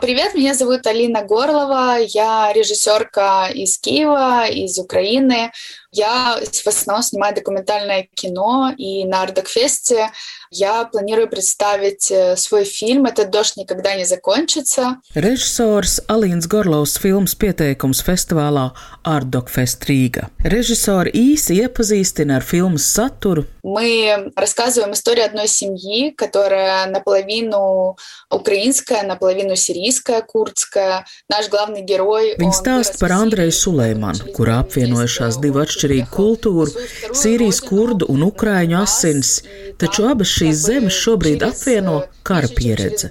Привет, 0.00 0.34
меня 0.34 0.54
зовут 0.54 0.86
Алина 0.86 1.22
Горлова, 1.22 1.98
я 2.00 2.50
режиссерка 2.54 3.50
из 3.52 3.76
Киева, 3.76 4.46
из 4.46 4.78
Украины. 4.78 5.52
Я 5.91 6.39
в 6.41 6.67
основном 6.67 7.03
снимаю 7.03 7.33
документальное 7.33 8.07
кино, 8.13 8.73
и 8.77 9.05
на 9.05 9.21
Ардокфесте 9.23 10.11
я 10.51 10.83
планирую 10.85 11.29
представить 11.29 12.11
э, 12.11 12.35
свой 12.35 12.65
фильм 12.65 13.05
«Этот 13.05 13.29
дождь 13.29 13.55
никогда 13.57 13.95
не 13.95 14.05
закончится». 14.05 14.97
Režisors 15.15 16.01
Alīns 16.07 16.47
Gorlovs 16.47 16.99
filmas 17.01 17.35
pieteikums 17.35 18.03
festivālā 18.03 18.71
Ardokfest 19.03 19.87
Rīga. 19.87 20.29
Režisori 20.43 21.11
īsi 21.15 21.61
iepazīstina 21.63 22.39
ar 22.39 22.43
filmas 22.43 22.87
saturu. 22.91 23.45
Мы 23.63 24.31
рассказываем 24.35 24.93
историю 24.93 25.25
одной 25.25 25.47
семьи, 25.47 26.11
которая 26.11 26.85
наполовину 26.87 27.97
украинская, 28.29 29.03
наполовину 29.03 29.55
сирийская, 29.55 30.21
курдская. 30.21 31.05
Наш 31.29 31.49
главный 31.49 31.81
герой... 31.81 32.35
Viņa 32.37 32.53
stāsta 32.53 32.99
par 33.01 33.15
Andreju 33.15 33.51
Suleimanu, 33.51 34.29
kur 34.37 34.51
apvienojušās 34.53 35.39
divu 35.41 35.63
atšķirīgu 35.80 36.10
kultūru- 36.12 36.70
Sīrijas 37.20 37.60
kurdu 37.64 38.06
un 38.12 38.24
ukrāņu 38.28 38.82
asins, 38.82 39.40
taču 39.78 40.06
abas 40.08 40.28
šīs 40.28 40.66
zemes 40.66 40.94
šobrīd 40.94 41.42
apvieno 41.42 42.04
kara 42.22 42.48
pieredze. 42.48 43.10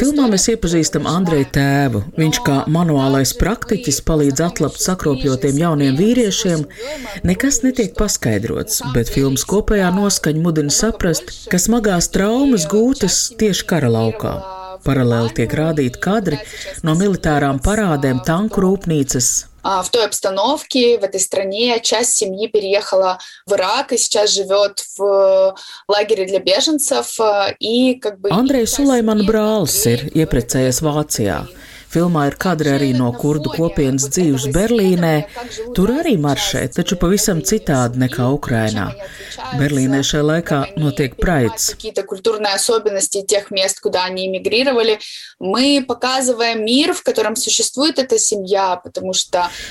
Filmā 0.00 0.28
mēs 0.30 0.48
iepazīstam 0.54 1.06
Andreju 1.10 1.50
tēvu. 1.52 2.04
Viņš 2.16 2.42
kā 2.46 2.56
manuālais 2.70 3.34
praktiķis 3.36 4.00
palīdz 4.06 4.44
atlapt 4.46 4.80
sakropļotiem 4.80 5.58
jauniem 5.58 5.96
vīriešiem. 5.98 6.66
Nekas 7.24 7.62
netiek 7.66 7.96
paskaidrots, 7.98 8.82
bet 8.94 9.10
filmas 9.10 9.44
kopējā 9.44 9.90
noskaņa 9.98 10.42
mudina 10.42 10.70
saprast, 10.70 11.48
ka 11.50 11.58
smagās 11.58 12.08
traumas 12.14 12.68
gūtas 12.70 13.26
tieši 13.36 13.66
kara 13.66 13.90
laukā. 13.90 14.55
Paralēli 14.85 15.35
tiek 15.41 15.53
rādīti 15.57 16.01
kadri 16.01 16.41
no 16.87 16.95
militārām 16.99 17.61
parādēm 17.63 18.21
tanku 18.25 18.63
rūpnīcas, 18.65 19.31
в 19.63 19.89
той 19.91 20.05
обстановке, 20.05 20.97
в 20.97 21.03
этой 21.03 21.19
стране. 21.19 21.79
Часть 21.81 22.15
семьи 22.15 22.47
переехала 22.47 23.19
в 23.45 23.53
Ирак 23.53 23.93
и 23.93 23.97
сейчас 23.97 24.31
живет 24.33 24.83
в 24.97 25.55
лагере 25.87 26.25
для 26.25 26.39
беженцев. 26.39 27.15
И 27.59 27.95
как 27.95 28.19
бы... 28.19 28.29
Andrejs 28.29 28.73
Sulaiman 28.79 29.21
brālis 29.27 29.77
ir 29.85 30.09
ieprecējies 30.17 30.81
Vācijā. 30.81 31.45
Filmā 31.92 32.26
ir 32.30 32.36
kadri 32.40 32.72
arī 32.74 32.90
no 32.96 33.12
kurdu 33.16 33.52
kopienas 33.54 34.08
dzīves 34.10 34.48
Berlīnē. 34.54 35.14
Tur 35.76 35.92
arī 36.00 36.16
maršē, 36.20 36.66
taču 36.76 36.98
pavisam 37.00 37.42
citādi 37.46 38.00
nekā 38.02 38.26
Ukrainā. 38.34 38.88
Berlīnē 39.60 40.02
šajā 40.06 40.24
laikā 40.30 40.60
notiek 40.80 41.16
praids. 41.20 41.70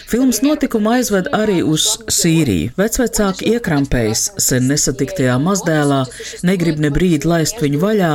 Filmas 0.08 0.42
notikuma 0.46 0.96
aizved 1.00 1.28
arī 1.36 1.60
uz 1.66 1.88
Sīriju. 2.12 2.72
Vecvecāki 2.80 3.52
iekrampējas 3.56 4.28
sen 4.42 4.70
nesatiktajā 4.72 5.36
mazdēlā, 5.42 6.04
negrib 6.48 6.80
ne 6.80 6.92
brīdi 6.94 7.28
laist 7.28 7.60
viņu 7.62 7.82
vaļā, 7.82 8.14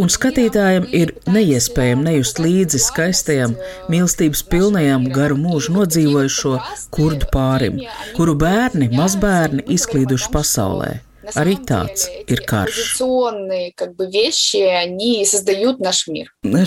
un 0.00 0.12
skatītājiem 0.12 0.88
ir 0.96 1.14
neiespējami 1.28 2.08
nejust 2.08 2.40
līdzi 2.42 2.80
skaistajam 2.86 3.43
skaistajam, 3.44 3.56
mīlestības 3.90 4.42
pilnajam 4.48 5.08
garu 5.12 5.36
mūžu 5.36 5.74
nodzīvojušo 5.74 6.58
kurdu 6.90 7.26
pārim, 7.32 7.80
kuru 8.16 8.34
bērni, 8.34 8.90
mazbērni 8.94 9.64
izklīduši 9.68 10.30
pasaulē. 10.32 11.00
Arī 11.38 11.56
tāds 11.66 12.06
ir 12.28 12.42
karš. 12.48 12.80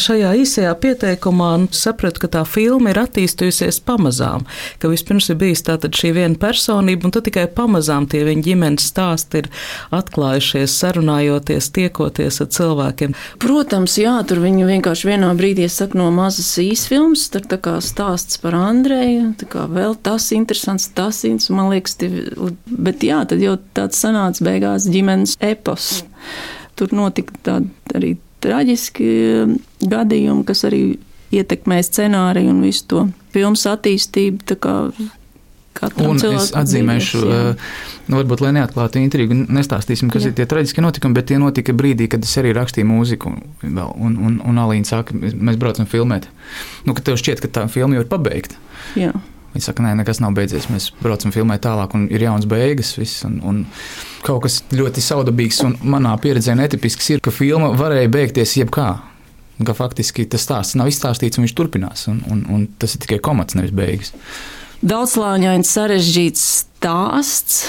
Šajā 0.08 0.34
īsajā 0.42 0.74
pieteikumā 0.82 1.50
nu, 1.64 1.70
sapratu, 1.76 2.24
ka 2.24 2.30
tā 2.38 2.44
filma 2.48 2.92
ir 2.94 3.00
attīstījusies 3.02 3.80
pamazām. 3.86 4.46
Ka 4.82 4.92
vispirms 4.92 5.30
ir 5.32 5.40
bijis 5.42 5.64
šī 5.68 6.14
viena 6.16 6.38
personība, 6.40 7.08
un 7.08 7.14
tad 7.16 7.28
tikai 7.28 7.48
pamazām 7.54 8.08
tie 8.10 8.24
viņa 8.28 8.46
ģimenes 8.46 8.88
stāsti 8.92 9.44
ir 9.44 9.50
atklājušies, 9.96 10.76
sarunājoties, 10.82 11.70
tiekoties 11.76 12.42
ar 12.44 12.52
cilvēkiem. 12.58 13.16
Protams, 13.42 13.98
jā, 14.02 14.16
tur 14.28 14.42
viņi 14.44 14.68
vienkārši 14.70 15.12
vienā 15.12 15.32
brīdī 15.38 15.68
saka 15.72 16.00
no 16.00 16.10
mazas 16.14 16.50
īsfilmas, 16.62 17.28
tur 17.34 17.46
tā 17.50 17.60
kā 17.62 17.78
stāsts 17.84 18.40
par 18.42 18.58
Andreju, 18.58 19.34
tā 19.42 19.50
kā 19.52 19.66
vēl 19.72 19.98
tas 20.04 20.30
interesants, 20.36 20.90
tas 20.98 21.24
interesants, 21.28 21.52
man 21.54 21.72
liekas, 21.74 21.98
bet 22.68 23.06
jā, 23.06 23.22
tad 23.30 23.44
jau 23.44 23.58
tāds 23.78 24.00
sanāca 24.02 24.47
beigās 24.48 24.88
ģimenes 24.92 25.38
epos. 25.44 26.06
Tur 26.78 26.94
notika 26.96 27.36
tādi 27.46 27.98
arī 27.98 28.16
traģiski 28.44 29.12
um, 29.44 29.54
gadījumi, 29.82 30.46
kas 30.48 30.66
arī 30.68 30.82
ietekmē 31.36 31.80
scenāriju 31.84 32.54
un 32.54 32.64
visu 32.66 32.86
to 32.92 33.06
filmas 33.36 33.66
attīstību. 33.70 34.58
Un 36.02 36.18
es 36.18 36.50
atzīmēšu, 36.58 37.20
uh, 37.22 37.74
nu, 38.10 38.18
varbūt, 38.18 38.42
lai 38.42 38.54
neatklātu 38.56 38.98
intrigu, 39.02 39.36
nestāstīsim, 39.46 40.10
kas 40.14 40.26
jā. 40.26 40.32
ir 40.32 40.38
tie 40.40 40.48
traģiski 40.50 40.82
notikumi, 40.82 41.18
bet 41.20 41.30
tie 41.30 41.38
notika 41.42 41.76
brīdī, 41.78 42.08
kad 42.10 42.26
es 42.26 42.34
arī 42.42 42.56
rakstīju 42.58 42.90
mūziku. 42.90 43.34
Un, 43.68 43.78
un, 43.86 44.18
un, 44.30 44.40
un 44.42 44.62
Alīna 44.64 44.90
saka, 44.90 45.14
mēs 45.18 45.60
braucam 45.62 45.90
filmēt. 45.90 46.26
Nu, 46.88 46.98
kad 46.98 47.06
tev 47.10 47.20
šķiet, 47.22 47.44
ka 47.46 47.52
tā 47.60 47.68
filma 47.70 48.00
jau 48.00 48.06
ir 48.06 48.10
pabeigta. 48.10 48.58
Jā. 48.98 49.14
Viņi 49.58 49.66
saka, 49.66 49.82
nē, 49.82 49.96
nekas 49.98 50.20
nav 50.22 50.36
beidzies. 50.38 50.68
Mēs 50.70 50.92
braucam, 51.00 51.32
filmēt 51.34 51.64
tālāk, 51.66 51.96
un 51.98 52.04
ir 52.14 52.22
jauns 52.22 52.46
beigas. 52.46 52.92
Viss, 52.94 53.24
un, 53.26 53.40
un 53.42 53.64
kaut 54.22 54.44
kas 54.44 54.60
ļoti 54.70 55.02
saudabīgs 55.02 55.64
un 55.66 55.74
manā 55.82 56.12
pieredzē 56.22 56.54
netipisks 56.60 57.10
ir, 57.16 57.24
ka 57.26 57.34
filma 57.34 57.72
varēja 57.74 58.12
beigties 58.14 58.54
jebkā. 58.60 58.92
Ka 59.66 59.74
faktiski 59.74 60.28
tas 60.30 60.46
stāsts 60.46 60.78
nav 60.78 60.92
izstāstīts, 60.92 61.42
un 61.42 61.48
viņš 61.48 61.56
turpinās. 61.58 62.06
Un, 62.12 62.22
un, 62.30 62.46
un 62.54 62.68
tas 62.78 62.94
ir 62.94 63.02
tikai 63.02 63.18
komats, 63.26 63.58
nevis 63.58 63.74
beigas. 63.74 64.14
Daudzslāņains, 64.86 65.74
sarežģīts 65.74 66.46
stāsts. 66.60 67.64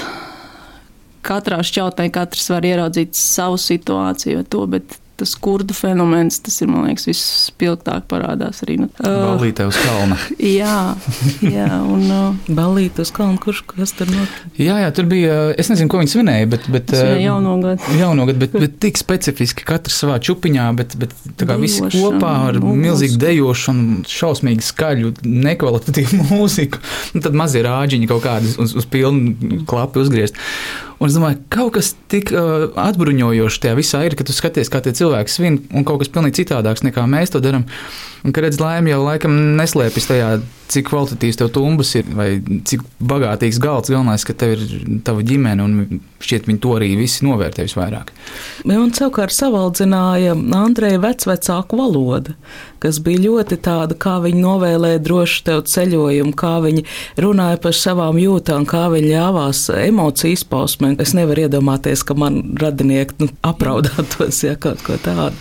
Katrā 1.24 1.62
šķautnē 1.64 2.10
katrs 2.12 2.52
var 2.52 2.68
ieraudzīt 2.68 3.16
savu 3.16 3.56
situāciju, 3.64 4.44
to, 4.52 4.68
bet 4.76 5.00
tas 5.18 5.34
kurdu 5.34 5.74
fenomens, 5.74 6.38
tas 6.44 6.60
ir, 6.62 6.70
man 6.70 6.86
liekas, 6.86 7.08
vispilgtāk 7.10 8.06
parādās 8.10 8.62
arī. 8.64 8.78
Nu, 8.84 8.88
Ballīte 9.02 9.66
uz 9.68 9.78
kalna. 9.82 10.18
jā, 10.60 10.78
jā, 11.42 11.68
un. 11.82 12.04
Uh, 12.08 12.54
Ballīte 12.54 13.02
uz 13.04 13.12
kalna, 13.14 13.38
kurš 13.42 13.64
kas 13.68 13.94
tur 13.98 14.10
notika? 14.12 14.52
Jā, 14.60 14.78
jā, 14.84 14.92
tur 14.94 15.08
bija, 15.10 15.36
es 15.58 15.70
nezinu, 15.72 15.90
ko 15.90 16.02
viņi 16.02 16.14
svinēja, 16.14 16.48
bet. 16.54 16.68
bet 16.72 16.94
jauno 16.94 17.56
gadu. 17.62 17.98
Jauno 17.98 18.28
gadu, 18.28 18.42
bet, 18.44 18.56
bet 18.56 18.78
tik 18.82 19.00
specifiski, 19.00 19.66
katrs 19.68 19.98
savā 20.04 20.18
čupiņā, 20.22 20.68
bet, 20.78 20.96
bet 21.00 21.14
tā 21.40 21.48
kā 21.48 21.58
visi 21.60 21.82
kopā 21.84 22.34
ar 22.48 22.60
milzīgu 22.62 23.18
dejošanu, 23.22 24.02
šausmīgi 24.08 24.66
skaļu, 24.70 25.14
nekvalitatīvu 25.26 26.24
mūziku. 26.32 26.82
Un 27.14 27.24
tad 27.24 27.38
mazie 27.38 27.64
rāģiņi 27.66 28.10
kaut 28.10 28.24
kādi 28.26 28.54
uz, 28.62 28.76
uz 28.78 28.88
pilnu 28.90 29.64
klapu 29.68 30.04
uzgriezt. 30.04 30.38
Un 30.98 31.06
es 31.06 31.14
domāju, 31.14 31.38
kaut 31.52 31.76
kas 31.76 31.92
tik 32.10 32.32
uh, 32.34 32.68
atbruņojošs 32.82 33.60
tajā 33.62 33.74
visā 33.78 34.00
ir, 34.06 34.16
ka 34.18 34.26
tu 34.26 34.34
skaties, 34.34 34.70
kā 34.72 34.80
tie 34.82 34.92
cilvēki 34.98 35.30
svin, 35.30 35.60
un 35.70 35.86
kaut 35.86 36.02
kas 36.02 36.10
pilnīgi 36.10 36.40
citādāks 36.40 36.82
nekā 36.86 37.04
mēs 37.06 37.34
to 37.34 37.42
darām. 37.44 37.68
Un, 38.24 38.34
ka 38.34 38.44
redz, 38.44 38.60
laime 38.62 38.92
jau 38.92 39.02
laikam 39.04 39.34
neslēpjas 39.58 40.08
tajā, 40.10 40.30
cik 40.68 40.88
kvalitatīvs 40.90 41.38
tev 41.40 41.50
tumbas 41.54 41.94
ir, 41.96 42.08
vai 42.12 42.28
cik 42.68 42.82
bagātīgs 43.08 43.60
galds. 43.62 43.92
Galvenais, 43.92 44.24
ka 44.26 44.36
tev 44.36 44.56
ir 44.56 44.64
tava 45.06 45.24
ģimene, 45.24 45.64
un 45.64 46.00
šķiet, 46.20 46.48
viņi 46.50 46.60
to 46.62 46.74
arī 46.76 46.90
visi 46.98 47.24
novērtē 47.26 47.64
visvairāk. 47.64 48.12
Un 48.68 48.92
savukārt 48.96 49.32
savaldzināja 49.34 50.34
Andreja 50.58 51.00
vecvecāku 51.00 51.78
valoda, 51.78 52.34
kas 52.82 52.98
bija 53.02 53.22
ļoti 53.24 53.58
tāda, 53.64 53.96
kā 53.98 54.18
viņi 54.24 54.42
novēlēja 54.42 55.00
drošu 55.02 55.44
tev 55.46 55.62
ceļojumu, 55.70 56.34
kā 56.38 56.58
viņi 56.64 56.84
runāja 57.22 57.60
par 57.62 57.76
savām 57.76 58.20
jūtām, 58.20 58.66
kā 58.68 58.84
viņi 58.92 59.12
ļāvās 59.14 59.64
emociju 59.86 60.36
izpausmēm. 60.36 60.98
Es 61.02 61.14
nevaru 61.16 61.46
iedomāties, 61.46 62.04
ka 62.06 62.18
man 62.18 62.42
radinieki 62.60 63.22
nu, 63.22 63.30
apraudātos, 63.46 64.42
ja 64.44 64.58
kaut 64.60 64.84
ko 64.84 64.98
tādu. 65.00 65.32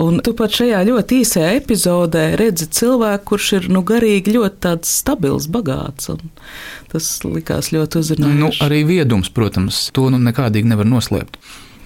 Un 0.00 0.22
tu 0.24 0.36
pat 0.38 0.54
šajā 0.60 0.84
ļoti 0.88 1.20
īsajā 1.24 1.50
epizodē 1.58 2.09
redzi 2.14 2.66
cilvēku, 2.80 3.24
kurš 3.32 3.48
ir 3.58 3.70
nu, 3.72 3.82
garīgi 3.86 4.34
ļoti 4.36 4.62
tāds 4.66 4.92
stabils, 5.00 5.48
bagāts. 5.52 6.10
Tas 6.92 7.08
likās 7.24 7.72
ļoti 7.74 8.02
uzrunājoši. 8.02 8.38
Nu, 8.40 8.52
arī 8.66 8.84
viedums, 8.88 9.32
protams, 9.34 9.88
to 9.96 10.08
nu 10.12 10.20
nekādīgi 10.22 10.72
nevar 10.72 10.88
noslēpt. 10.88 11.38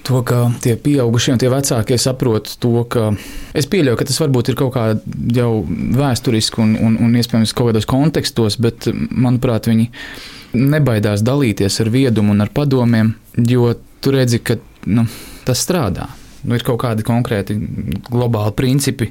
To, 0.04 0.20
ka 0.20 0.50
tie 0.60 0.74
pieaugušie 0.76 1.32
un 1.32 1.40
tie 1.40 1.48
vecākie 1.48 1.96
saprot 1.96 2.50
to, 2.60 2.72
ka 2.92 3.14
es 3.56 3.64
pieļauju, 3.72 3.96
ka 3.96 4.04
tas 4.10 4.20
varbūt 4.20 4.50
ir 4.52 4.58
kaut 4.58 4.74
kā 4.74 4.82
jau 5.32 5.52
vēsturiski 5.64 6.60
un, 6.60 6.74
un, 6.76 6.98
un 7.00 7.14
iespējams 7.16 7.54
kaut 7.56 7.70
kādos 7.70 7.88
kontekstos, 7.88 8.58
bet 8.60 8.90
manuprāt, 8.92 9.70
viņi 9.70 9.88
nebaidās 10.54 11.24
dalīties 11.24 11.80
ar 11.80 11.90
viedumu 11.94 12.34
un 12.34 12.44
ar 12.44 12.52
padomiem, 12.52 13.14
jo 13.48 13.72
tu 14.04 14.12
redzi, 14.12 14.42
ka 14.44 14.58
nu, 14.92 15.06
tas 15.48 15.64
strādā. 15.64 16.10
Nu, 16.44 16.58
ir 16.58 16.64
kaut 16.66 16.82
kādi 16.82 17.06
konkrēti 17.06 17.56
globāli 18.10 18.52
principi, 18.56 19.08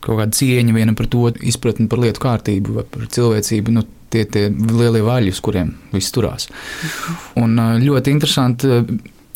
kaut 0.00 0.20
kāda 0.20 0.36
cieņa 0.36 0.74
vienam 0.76 0.98
par 0.98 1.08
to, 1.12 1.28
izpratni 1.46 1.88
par 1.90 2.02
lietu 2.02 2.22
kārtību 2.24 2.76
vai 2.78 2.84
par 2.88 3.08
cilvēcību. 3.16 3.76
Nu, 3.76 3.86
tie, 4.10 4.24
tie 4.26 4.48
lielie 4.50 5.02
vaļi, 5.06 5.32
uz 5.34 5.40
kuriem 5.44 5.74
viss 5.94 6.14
turās. 6.14 6.48
Un 7.40 7.56
ļoti 7.84 8.14
interesanti 8.14 8.70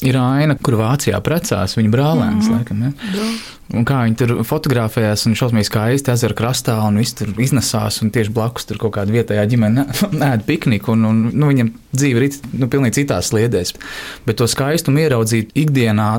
ir 0.05 0.17
aina, 0.19 0.57
kur 0.59 0.77
Vācijā 0.81 1.19
precās 1.25 1.77
viņa 1.79 1.93
brālēns. 1.93 2.49
Mm 2.49 2.49
-hmm. 2.49 2.57
laikam, 2.59 2.83
ja? 2.83 3.29
Un 3.75 3.85
kā 3.89 4.03
viņi 4.05 4.17
tur 4.21 4.33
fotografējās, 4.45 5.25
un 5.27 5.37
šausmīgi 5.39 5.69
skaisti 5.71 6.13
ezera 6.13 6.37
krastā, 6.37 6.77
un 6.85 6.99
viss 7.01 7.17
tur 7.17 7.31
iznesās, 7.41 8.03
un 8.03 8.11
tieši 8.13 8.35
blakus 8.35 8.69
tur 8.69 8.79
kaut 8.79 8.97
kāda 8.99 9.15
vietējā 9.15 9.47
ģimene 9.55 9.87
ēd 10.33 10.45
pikniku, 10.47 10.93
un, 10.93 11.05
un 11.09 11.23
nu, 11.33 11.49
viņam 11.53 11.73
dzīve 11.95 12.27
ir 12.27 12.37
nu, 12.53 12.69
pilnīgi 12.69 13.01
citās 13.01 13.31
sliedēs. 13.33 13.75
Bet 14.27 14.37
to 14.37 14.47
skaistumu 14.51 15.01
ieraudzīt 15.07 15.55
ikdienā. 15.55 16.11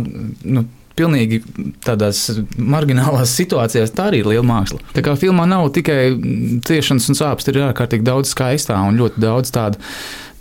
Nu, 0.43 0.65
pilnīgi 0.95 1.41
tādās 1.85 2.25
marginālās 2.57 3.35
situācijās, 3.39 3.93
tā 3.95 4.09
arī 4.09 4.23
ir 4.23 4.29
liela 4.31 4.45
māksla. 4.47 4.81
Tā 4.95 5.03
kā 5.05 5.15
filmā 5.19 5.47
nav 5.49 5.69
tikai 5.75 5.99
ciešanas 6.65 7.09
un 7.11 7.19
sāpes, 7.19 7.49
ir 7.51 7.61
ārkārtīgi 7.67 8.07
daudz 8.07 8.31
skaistā 8.33 8.79
un 8.87 8.99
ļoti 8.99 9.23
daudz 9.23 9.53
tādu, 9.55 9.81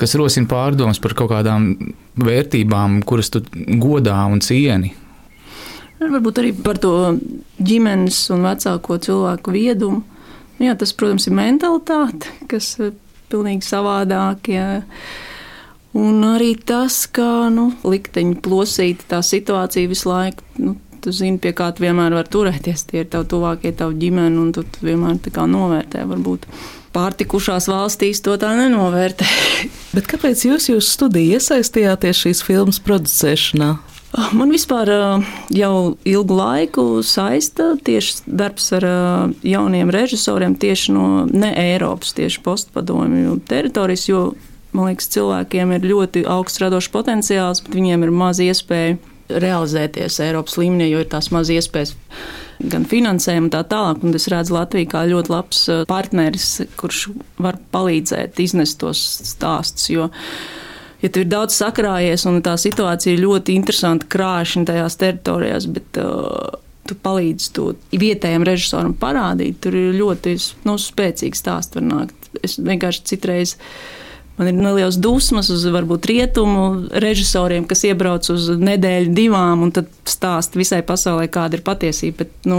kas 0.00 0.16
rosina 0.18 0.50
pārdomas 0.50 1.02
par 1.02 1.16
kaut 1.18 1.32
kādām 1.34 1.72
vērtībām, 2.20 3.00
kuras 3.06 3.32
tu 3.34 3.42
godā 3.82 4.20
un 4.30 4.42
cieni. 4.44 4.94
Varbūt 6.04 6.40
arī 6.42 6.50
par 6.64 6.78
to 6.82 6.94
ģimenes 7.62 8.18
un 8.34 8.44
vecāko 8.44 8.98
cilvēku 9.02 9.54
viedumu. 9.54 10.02
Jā, 10.62 10.74
tas, 10.78 10.92
protams, 10.94 11.26
ir 11.26 11.34
mentalitāte, 11.34 12.30
kas 12.50 12.74
ir 12.78 12.92
pilnīgi 13.32 13.66
savādāk. 13.66 14.50
Jā. 14.52 14.66
Un 15.94 16.24
arī 16.26 16.56
tas, 16.58 17.04
ka 17.06 17.46
nu, 17.54 17.68
likteņi 17.86 18.40
plosīta 18.42 19.06
tā 19.14 19.20
situācija 19.22 19.90
visu 19.90 20.10
laiku. 20.10 20.42
Nu, 20.58 20.74
tu 21.04 21.12
zini, 21.14 21.38
pie 21.38 21.52
kā 21.54 21.68
tu 21.70 21.84
vienmēr 21.84 22.16
vari 22.16 22.32
turēties. 22.34 22.86
Tie 22.88 23.04
ir 23.04 23.10
tavi 23.12 23.28
tuvākie, 23.30 23.70
tavu 23.76 23.94
ģimeni, 24.00 24.40
un 24.40 24.50
tu, 24.56 24.64
tu 24.66 24.86
vienmēr 24.88 25.20
tā 25.22 25.30
kā 25.34 25.44
novērtē. 25.50 26.02
Varbūt 26.10 26.48
pārtikušās 26.94 27.68
valstīs 27.70 28.22
to 28.24 28.34
tā 28.40 28.54
nenovērtē. 28.58 29.28
Bet 29.96 30.08
kāpēc 30.10 30.46
jūs 30.48 30.70
jūsu 30.72 30.96
studiju 30.96 31.38
iesaistījāties 31.38 32.24
šīs 32.24 32.42
filmas 32.46 32.80
producēšanā? 32.82 33.74
Man 34.34 34.52
vispār 34.54 34.90
jau 35.50 35.76
ilgu 36.06 36.34
laiku 36.38 36.84
saista 37.02 37.72
tieši 37.82 38.30
darbs 38.30 38.68
ar 38.76 38.86
jauniem 39.42 39.90
režisoriem 39.90 40.54
tieši 40.54 40.94
no 40.94 41.06
ne 41.26 41.50
Eiropas, 41.58 42.12
tieši 42.14 42.42
postpadomju 42.44 43.40
teritorijas, 43.50 44.06
jo 44.06 44.28
man 44.74 44.90
liekas, 44.90 45.10
cilvēkiem 45.14 45.74
ir 45.76 45.88
ļoti 45.88 46.24
augsts 46.30 46.62
radošs 46.62 46.90
potenciāls, 46.94 47.62
bet 47.64 47.76
viņiem 47.78 48.06
ir 48.06 48.14
maz 48.14 48.40
iespēju 48.42 48.98
realizēties 49.28 50.20
Eiropas 50.20 50.58
līmenī, 50.60 50.90
jo 50.90 51.00
ir 51.00 51.08
tās 51.10 51.30
maz 51.32 51.50
iespējas 51.52 51.94
gan 52.70 52.84
finansējumu, 52.88 53.50
tā 53.52 53.62
tālāk. 53.68 54.02
Un 54.04 54.16
es 54.16 54.28
redzu 54.32 54.56
Latviju 54.56 54.90
kā 54.92 55.04
ļoti 55.08 55.32
labs 55.32 55.62
uh, 55.72 55.84
partneris, 55.88 56.50
kurš 56.80 57.06
var 57.42 57.58
palīdzēt 57.74 58.40
iznest 58.44 58.78
tos 58.82 59.00
stāstus. 59.32 59.88
Jo, 59.92 60.10
ja 61.02 61.10
tu 61.12 61.24
ir 61.24 61.30
daudz 61.32 61.56
sakrājies 61.56 62.26
un 62.30 62.42
tā 62.44 62.56
situācija 62.60 63.16
ir 63.16 63.24
ļoti 63.24 63.56
interesanta, 63.56 64.08
krāšņa 64.12 64.68
tajās 64.70 65.00
teritorijās, 65.00 65.70
bet 65.72 66.02
uh, 66.02 66.60
tu 66.88 66.96
palīdzi 67.00 67.50
to 67.56 67.70
vietējiem 67.96 68.44
režisoram 68.46 68.94
parādīt, 69.00 69.60
tur 69.64 69.76
ir 69.78 69.96
ļoti 69.96 70.36
nu, 70.68 70.76
spēcīgi 70.80 71.40
stāsti 71.40 71.80
var 71.80 71.86
nākt. 71.88 72.32
Es 72.44 72.58
vienkārši 72.60 73.06
citreiz 73.08 73.56
Man 74.34 74.50
ir 74.50 74.56
neliels 74.58 74.96
dusmas 74.98 75.46
uz 75.54 75.62
varbūt 75.70 76.08
rietumu 76.10 76.64
režisoriem, 77.04 77.68
kas 77.70 77.84
iebrauc 77.86 78.26
uz 78.34 78.48
nedēļu, 78.58 79.12
divām, 79.14 79.62
un 79.62 79.70
tad 79.74 79.90
stāsta 80.10 80.58
visai 80.58 80.80
pasaulē, 80.86 81.28
kāda 81.30 81.60
ir 81.60 81.62
patiesība. 81.66 82.24
Bet, 82.24 82.32
nu, 82.50 82.58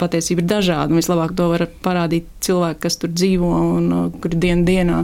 patiesība 0.00 0.40
ir 0.40 0.48
dažāda, 0.54 0.96
vislabāk 0.96 1.34
to 1.36 1.50
var 1.52 1.66
parādīt 1.84 2.28
cilvēki, 2.44 2.80
kas 2.86 2.98
tur 3.02 3.12
dzīvo 3.12 3.52
un 3.76 3.92
uh, 3.92 4.08
kur 4.22 4.32
dienu 4.32 4.64
dienā. 4.68 5.02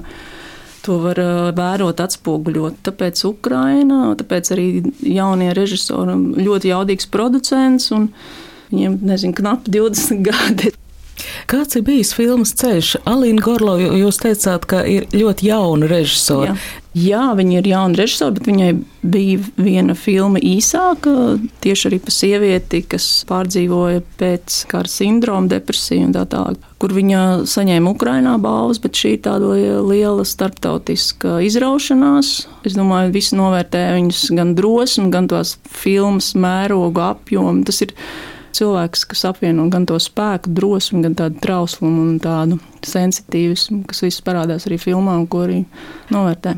To 0.86 0.96
var 1.02 1.20
uh, 1.20 1.50
vērot, 1.52 2.00
atspoguļot. 2.00 2.80
Tāpēc 2.88 3.22
Ukraina, 3.28 4.00
tāpēc 4.18 4.52
arī 4.56 4.68
jaunie 5.04 5.52
režisori 5.56 6.16
ļoti 6.40 6.72
jaudīgs 6.72 7.10
producents, 7.12 7.92
viņiem, 8.72 9.00
nezinu, 9.12 9.36
knapi 9.36 9.76
20 9.76 10.24
gadi. 10.30 10.72
Kāds 11.48 11.78
ir 11.78 11.84
bijis 11.86 12.10
filmas 12.12 12.50
ceļš? 12.60 12.98
Alīna 13.08 13.40
Gorlo, 13.40 13.78
jūs 13.80 14.18
teicāt, 14.20 14.66
ka 14.68 14.82
ir 14.84 15.06
ļoti 15.16 15.48
jauna 15.48 15.88
režisora. 15.88 16.52
Jā. 16.52 16.84
Jā, 16.98 17.22
viņa 17.38 17.60
ir 17.60 17.68
jauna 17.70 17.96
režisora, 17.96 18.34
bet 18.36 18.48
viņai 18.48 18.68
bija 19.06 19.40
viena 19.56 19.94
filma 19.96 20.40
īsāka, 20.44 21.12
tieši 21.62 21.88
arī 21.88 21.98
par 22.04 22.14
sievieti, 22.16 22.82
kas 22.90 23.06
pārdzīvoja 23.28 24.02
pēc 24.20 24.58
kara 24.68 24.90
sindroma, 24.90 25.48
depresiju 25.52 26.08
un 26.08 26.14
tā 26.16 26.24
tālāk, 26.32 26.64
kur 26.82 26.92
viņa 26.96 27.24
saņēma 27.48 27.92
Ukrainā 27.92 28.34
balvas, 28.42 28.80
bet 28.82 28.98
šī 28.98 29.14
tāda 29.24 29.54
liela 29.88 30.26
starptautiska 30.28 31.38
izraušanās. 31.46 32.32
Es 32.68 32.76
domāju, 32.76 33.14
visi 33.14 33.38
novērtē 33.38 33.84
viņas 33.98 34.24
gan 34.36 34.56
drosmi, 34.58 35.12
gan 35.14 35.30
tās 35.30 35.56
filmas 35.64 36.34
mērogu 36.36 37.04
apjomu. 37.08 37.62
Tas 37.68 37.86
ir 37.86 37.94
cilvēks, 38.56 39.04
kas 39.10 39.24
apvieno 39.28 39.68
gan 39.72 39.86
to 39.88 39.98
spēku, 40.02 40.52
drosmi, 40.54 41.02
gan 41.06 41.16
tādu 41.18 41.40
trauslumu 41.42 42.06
un 42.06 42.16
tādu 42.22 42.58
sensitīvismu, 42.86 43.84
kas 43.88 44.04
viss 44.06 44.24
parādās 44.24 44.68
arī 44.68 44.80
filmā 44.80 45.18
un 45.20 45.28
ko 45.30 45.44
arī 45.46 45.62
novērtē. 46.14 46.56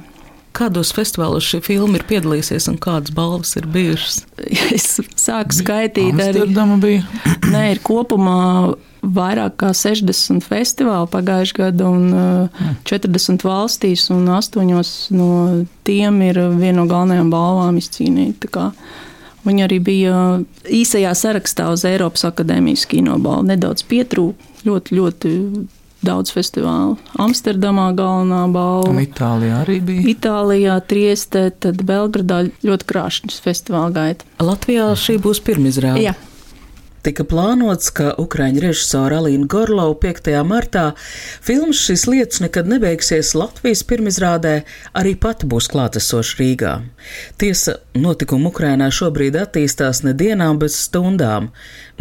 Kādos 0.56 0.90
festivālos 0.90 1.46
šī 1.46 1.60
filma 1.62 2.00
ir 2.00 2.04
piedalījusies 2.08 2.66
un 2.72 2.78
kādas 2.82 3.14
balvas 3.14 3.54
ir 3.60 3.68
bijušas? 3.70 4.24
Es 4.76 4.98
sāku 5.18 5.54
skaitīt, 5.54 6.18
arī 6.18 6.46
bija. 6.82 7.04
Nē, 7.54 7.62
ir 7.76 7.82
kopumā 7.86 8.40
vairāk 9.00 9.56
kā 9.62 9.70
60 9.76 10.44
festivāli 10.44 11.08
pagājušajā 11.12 11.70
gadā, 11.70 11.86
un 11.88 12.10
uh, 12.12 12.72
40 12.88 13.46
valstīs, 13.46 14.08
un 14.12 14.26
8 14.28 14.66
no 15.16 15.30
tiem 15.86 16.20
ir 16.26 16.42
viena 16.58 16.80
no 16.82 16.88
galvenajām 16.90 17.30
balvām 17.32 17.78
izcīnīta. 17.80 18.50
Viņa 19.46 19.66
arī 19.66 19.78
bija 19.80 20.14
īsajā 20.68 21.12
sarakstā 21.16 21.70
uz 21.72 21.84
Eiropas 21.88 22.26
Akadēmijas 22.28 22.86
kinobalvu. 22.90 23.48
Nedaudz 23.48 23.84
pietrūka, 23.88 24.50
ļoti, 24.68 24.96
ļoti 24.98 25.34
daudz 26.04 26.32
festivālu. 26.32 26.96
Amsterdamā 27.20 27.90
galvenā 27.96 28.44
balva. 28.52 28.88
Un 28.92 29.00
Itālijā 29.02 29.60
arī 29.64 29.78
bija. 29.84 30.06
Itālijā, 30.14 30.78
Triestē, 30.88 31.48
tad 31.60 31.84
Belgradā 31.88 32.42
ļoti 32.64 32.88
krāšņas 32.92 33.40
festivāla 33.44 33.92
gaita. 33.96 34.28
Latvijā 34.44 34.90
šī 34.96 35.18
būs 35.24 35.42
pirmizrāde. 35.44 36.04
Jā. 36.08 36.16
Tika 37.00 37.24
plānots, 37.24 37.88
ka 37.96 38.10
Ukraiņu 38.20 38.60
režisora 38.60 39.22
Alīna 39.22 39.46
Gorlova 39.48 39.94
5. 40.02 40.26
martā 40.44 40.82
filmas 41.40 41.80
šīs 41.80 42.02
lietas 42.10 42.42
nekad 42.44 42.68
nebeigsies 42.68 43.30
Latvijas 43.40 43.80
pirmizrādē, 43.88 44.52
arī 44.92 45.14
pati 45.16 45.48
būs 45.48 45.70
klātesoša 45.72 46.36
Rīgā. 46.42 46.74
Tiesa, 47.40 47.78
notikumi 47.96 48.50
Ukrainā 48.52 48.90
šobrīd 48.92 49.38
attīstās 49.40 50.02
ne 50.04 50.12
dienām, 50.12 50.60
bet 50.60 50.76
stundām. 50.76 51.48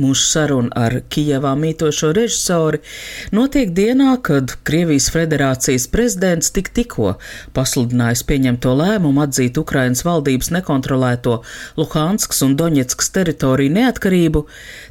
Mūsu 0.01 0.27
saruna 0.27 0.73
ar 0.87 0.99
Kijevā 1.13 1.53
mītošo 1.59 2.13
režisori 2.17 2.81
notiek 3.35 3.71
dienā, 3.77 4.17
kad 4.27 4.57
Krievijas 4.67 5.11
federācijas 5.15 5.87
prezidents 5.93 6.51
tik 6.55 6.73
tikko 6.75 7.15
pasludinājis 7.55 8.25
pieņemto 8.29 8.75
lēmumu 8.81 9.25
atzīt 9.27 9.61
Ukrainas 9.61 10.05
valdības 10.07 10.51
nekontrolēto 10.57 11.41
Luhanskas 11.79 12.43
un 12.47 12.59
Doņetskas 12.59 13.15
teritoriju 13.15 13.77
neatkarību, 13.79 14.47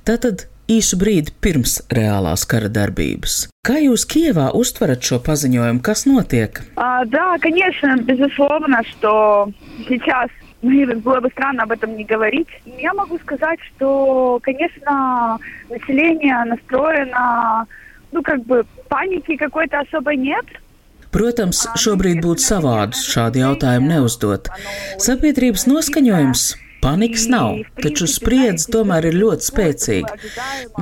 tātad 0.08 0.48
īsu 0.72 0.98
brīdi 1.00 1.34
pirms 1.44 1.80
reālās 1.94 2.46
kara 2.50 2.70
darbības. 2.72 3.48
Kā 3.68 3.78
jūs 3.80 4.06
Kievā 4.10 4.50
uztverat 4.60 5.04
šo 5.04 5.20
paziņojumu? 5.24 5.82
Kas 5.84 6.06
notiek? 6.06 6.62
А, 6.76 7.06
да, 7.06 7.38
конечно, 7.40 7.98
безусловно, 8.04 8.84
что 8.84 9.52
сейчас 9.88 10.30
было 10.62 11.20
бы 11.20 11.30
странно 11.30 11.64
об 11.64 11.72
этом 11.72 11.96
не 11.98 12.06
говорить. 12.06 12.48
Я 12.66 12.94
могу 12.94 13.20
сказать, 13.20 13.60
что, 13.76 14.40
конечно, 14.42 15.38
население 15.70 16.44
настроено, 16.46 17.66
ну, 18.12 18.22
как 18.24 18.44
бы, 18.46 18.66
паники 18.88 19.36
какой-то 19.36 19.80
особой 19.80 20.18
нет. 20.18 20.46
Protams, 21.14 21.68
šobrīd 21.78 22.24
būtu 22.26 22.42
savādi 22.42 22.98
šādu 22.98 23.44
jautājumu 23.44 23.92
neuzdot. 23.92 24.48
Sabiedrības 24.98 25.68
noskaņojums 25.70 26.46
Panikas 26.84 27.30
nav, 27.32 27.62
taču 27.80 28.10
spriedze 28.12 28.68
tomēr 28.74 29.06
ir 29.08 29.16
ļoti 29.16 29.46
spēcīga. 29.48 30.18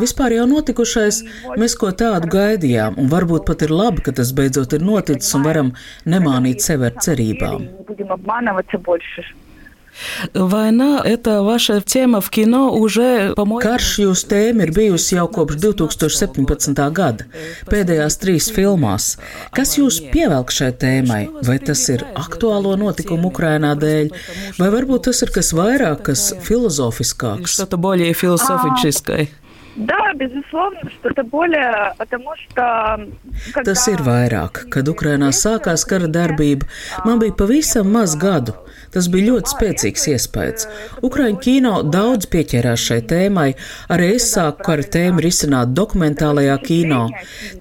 Vispār 0.02 0.34
jau 0.34 0.48
notikušais, 0.50 1.20
mēs 1.62 1.76
ko 1.78 1.92
tādu 1.94 2.32
gaidījām, 2.34 2.98
un 2.98 3.12
varbūt 3.12 3.46
pat 3.46 3.62
ir 3.68 3.76
labi, 3.76 4.02
ka 4.08 4.16
tas 4.18 4.32
beidzot 4.34 4.74
ir 4.74 4.82
noticis 4.88 5.36
un 5.38 5.46
varam 5.46 5.70
nemānīt 6.10 6.66
sevi 6.66 6.90
ar 6.90 6.98
cerībām. 7.06 7.70
Война – 10.34 11.06
это 11.06 11.44
ваша 11.44 11.82
тема 11.82 12.22
в 12.22 12.30
кино 12.30 12.74
уже, 12.74 13.34
по-моему... 13.36 13.62
Karš 13.62 13.90
jūs 14.06 14.24
tēma 14.30 14.66
ir 14.66 14.72
bijusi 14.74 15.18
jau 15.18 15.28
kopš 15.32 15.60
2017. 15.62 16.80
gada, 16.96 17.28
pēdējās 17.70 18.18
trīs 18.22 18.50
filmās. 18.54 19.18
Kas 19.54 19.76
jūs 19.78 20.02
pievelk 20.14 20.54
šai 20.54 20.72
tēmai? 20.74 21.22
Vai 21.46 21.60
tas 21.60 21.84
ir 21.94 22.06
aktuālo 22.16 22.74
notikumu 22.80 23.30
Ukrainā 23.30 23.76
dēļ, 23.78 24.10
vai 24.58 24.72
varbūt 24.74 25.12
tas 25.12 25.22
ir 25.26 25.34
kas 25.36 25.54
vairāk, 25.54 26.02
kas 26.10 26.32
filozofiskāks? 26.50 27.60
Что-то 27.60 27.78
более 27.78 28.14
философическое. 28.14 29.30
Да, 29.76 30.05
безусловно, 30.16 30.90
что-то 31.00 31.24
более, 31.24 31.94
потому 31.98 32.30
что... 32.36 33.08
Когда... 33.54 33.72
Tas 33.72 33.88
ir 33.90 34.02
vairāk. 34.06 34.68
Kad 34.72 34.90
Ukrainā 34.92 35.32
sākās 35.36 35.86
kara 35.88 36.08
darbība, 36.12 36.68
man 37.06 37.20
bija 37.22 37.36
pavisam 37.36 37.90
maz 37.92 38.16
gadu. 38.20 38.54
Tas 38.92 39.08
bija 39.12 39.32
ļoti 39.32 39.54
spēcīgs 39.54 40.08
iespējas. 40.12 40.68
Ukraiņu 41.06 41.40
kino 41.44 41.74
daudz 41.88 42.28
pieķērās 42.32 42.84
šai 42.90 43.00
tēmai, 43.08 43.48
arī 43.92 44.10
es 44.18 44.28
sāku 44.34 44.66
kara 44.68 44.84
tēmu 44.84 45.24
risināt 45.24 45.72
dokumentālajā 45.78 46.58
kino, 46.66 47.06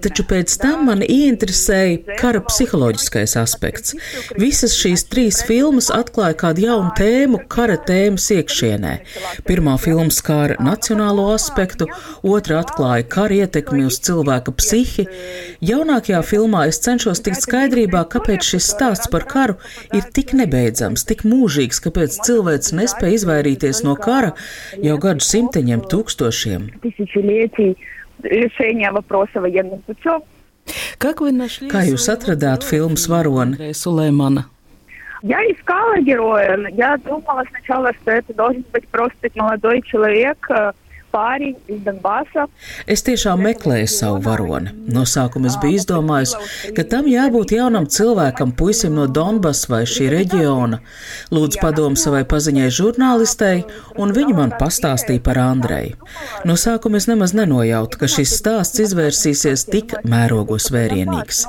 taču 0.03 0.25
pēc 0.27 0.57
tam 0.61 0.85
man 0.89 1.05
ieinteresēja 1.05 2.17
kara 2.19 2.43
psiholoģiskais 2.43 3.37
aspekts. 3.39 3.95
Visas 4.35 4.75
šīs 4.75 5.05
trīs 5.11 5.39
filmas 5.47 5.87
atklāja 5.95 6.35
kādu 6.43 6.65
jaunu 6.67 6.91
tēmu 6.99 7.45
kara 7.51 7.79
tēmas 7.79 8.27
iekšienē. 8.35 8.97
Pirmā 9.47 9.77
filma 9.79 10.11
skāra 10.11 10.59
nacionālo 10.59 11.29
aspektu, 11.31 11.87
otra 12.45 12.61
atklāja 12.61 13.05
kara 13.15 13.37
ietekmi 13.43 13.85
uz 13.89 13.99
cilvēka 14.05 14.53
psihi. 14.57 15.07
Jaunākajā 15.65 16.21
filmā 16.27 16.67
es 16.71 16.81
cenšos 16.85 17.23
tikt 17.25 17.41
skaidrībā, 17.43 18.03
kāpēc 18.13 18.45
šis 18.53 18.69
stāsts 18.73 19.11
par 19.11 19.27
karu 19.29 19.57
ir 19.95 20.05
tik 20.15 20.35
nebeidzams, 20.37 21.05
tik 21.07 21.25
mūžīgs, 21.27 21.81
kāpēc 21.85 22.21
cilvēks 22.27 22.75
nespēja 22.77 23.19
izvairīties 23.21 23.83
no 23.87 23.97
kara 23.99 24.33
jau 24.81 24.97
gadu 25.01 25.25
simteņiem, 25.25 25.85
tūkstošiem. 25.91 26.69
Kā 31.01 31.81
jūs 31.89 32.09
atradāt 32.13 32.65
filmas 32.67 33.07
varoni? 33.09 33.73
Сулеймана. 33.73 34.45
Я 35.23 35.39
искала 35.41 35.99
героя. 35.99 36.57
Я 36.71 36.97
думала 36.97 37.43
сначала, 37.49 37.93
что 38.01 38.11
это 38.11 38.33
должен 38.33 38.65
быть 38.73 38.87
просто 38.87 39.29
молодой 39.35 39.81
человек, 39.83 40.49
pāri 41.16 41.52
Donbasa. 41.86 42.46
Es 42.86 43.04
tiešām 43.06 43.42
meklēju 43.46 43.88
savu 43.90 44.20
varoni. 44.26 44.72
No 44.92 45.06
sākuma 45.08 45.50
es 45.50 45.56
biju 45.62 45.80
izdomājis, 45.80 46.34
ka 46.76 46.84
tam 46.90 47.08
jābūt 47.10 47.56
jaunam 47.56 47.88
cilvēkam, 47.90 48.52
puisim 48.58 48.94
no 48.96 49.06
Donbasa 49.08 49.72
vai 49.72 49.82
šī 49.88 50.10
reģiona. 50.12 50.80
Lūdzu 51.34 51.62
padomu 51.62 51.98
savai 52.00 52.24
paziņai 52.28 52.68
žurnālistei, 52.78 53.64
un 54.00 54.12
viņa 54.16 54.36
man 54.36 54.54
pastāstīja 54.60 55.24
par 55.26 55.40
Andreju. 55.42 55.96
No 56.48 56.58
sākuma 56.60 57.00
es 57.00 57.08
nemaz 57.10 57.34
nenojautu, 57.36 58.02
ka 58.02 58.10
šis 58.10 58.36
stāsts 58.40 58.82
izvērsīsies 58.84 59.66
tik 59.72 59.96
mērogos 60.06 60.68
vērienīgs. 60.74 61.44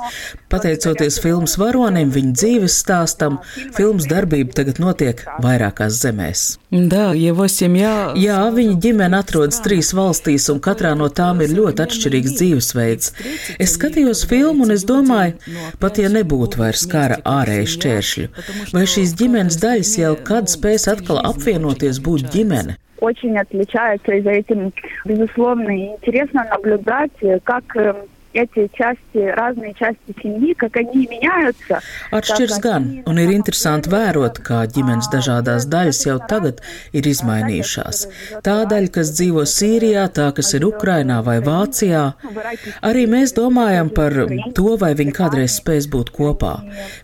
Pateicoties 0.48 1.20
filmas 1.22 1.58
varonim, 1.60 2.12
viņa 2.14 2.34
dzīves 2.40 2.78
stāstam, 2.82 3.38
filmas 3.76 4.08
darbība 4.08 4.56
tagad 4.56 4.80
notiek 4.82 5.20
vairākās 5.44 6.00
zemēs. 6.02 6.46
Da, 6.72 7.10
ja 7.16 7.34
Jā, 8.18 8.40
viņa 8.54 8.78
ģimene 8.84 9.20
atrodas 9.20 9.57
trīs 9.65 9.93
valstīs, 9.97 10.49
un 10.53 10.61
katrā 10.63 10.93
no 10.97 11.09
tām 11.09 11.41
ir 11.45 11.55
ļoti 11.57 11.83
atšķirīgs 11.85 12.35
dzīvesveids. 12.39 13.11
Es 13.59 13.75
skatījos 13.77 14.23
filmu, 14.29 14.67
un 14.67 14.75
es 14.75 14.85
domāju, 14.85 15.37
pat 15.81 15.99
ja 16.01 16.11
nebūtu 16.13 16.61
vairs 16.61 16.85
kara 16.89 17.19
ārēju 17.25 17.71
šķēršļu, 17.75 18.29
vai 18.75 18.85
šīs 18.95 19.15
ģimenes 19.19 19.59
daļas 19.63 19.97
jau 19.99 20.13
kad 20.29 20.51
spēs 20.51 20.87
atkal 20.91 21.21
apvienoties, 21.23 22.01
būt 22.03 22.29
ģimene. 22.33 22.77
Очень 23.03 23.37
отличаются, 23.37 24.13
и 24.13 24.21
за 24.21 24.31
этим, 24.31 24.71
безусловно, 25.03 25.75
интересно 25.75 26.47
наблюдать, 26.49 27.11
как 27.43 27.75
эти 28.33 28.69
части, 28.73 29.17
разные 29.17 29.73
части 29.73 30.15
семьи, 30.21 30.53
как 30.53 30.75
они 30.75 31.07
меняются. 31.07 31.81
Atšķirs 32.11 32.59
gan, 32.61 32.83
un 33.05 33.19
ir 33.21 33.29
interesanti 33.33 33.91
vērot, 33.93 34.41
kā 34.45 34.63
ģimenes 34.73 35.09
dažādās 35.13 35.67
daļas 35.69 36.01
jau 36.07 36.17
tagad 36.29 36.61
ir 36.97 37.07
izmainījušās. 37.09 38.01
Tā 38.45 38.57
daļa, 38.69 38.89
kas 38.97 39.13
dzīvo 39.17 39.45
Sīrijā, 39.49 40.07
tā, 40.17 40.31
kas 40.35 40.53
ir 40.57 40.65
Ukrainā 40.65 41.21
vai 41.25 41.39
Vācijā. 41.45 42.03
Arī 42.81 43.05
mēs 43.09 43.35
domājam 43.37 43.93
par 43.93 44.17
to, 44.57 44.75
vai 44.81 44.93
viņi 44.97 45.13
kādreiz 45.13 45.59
spēs 45.61 45.89
būt 45.93 46.13
kopā. 46.17 46.55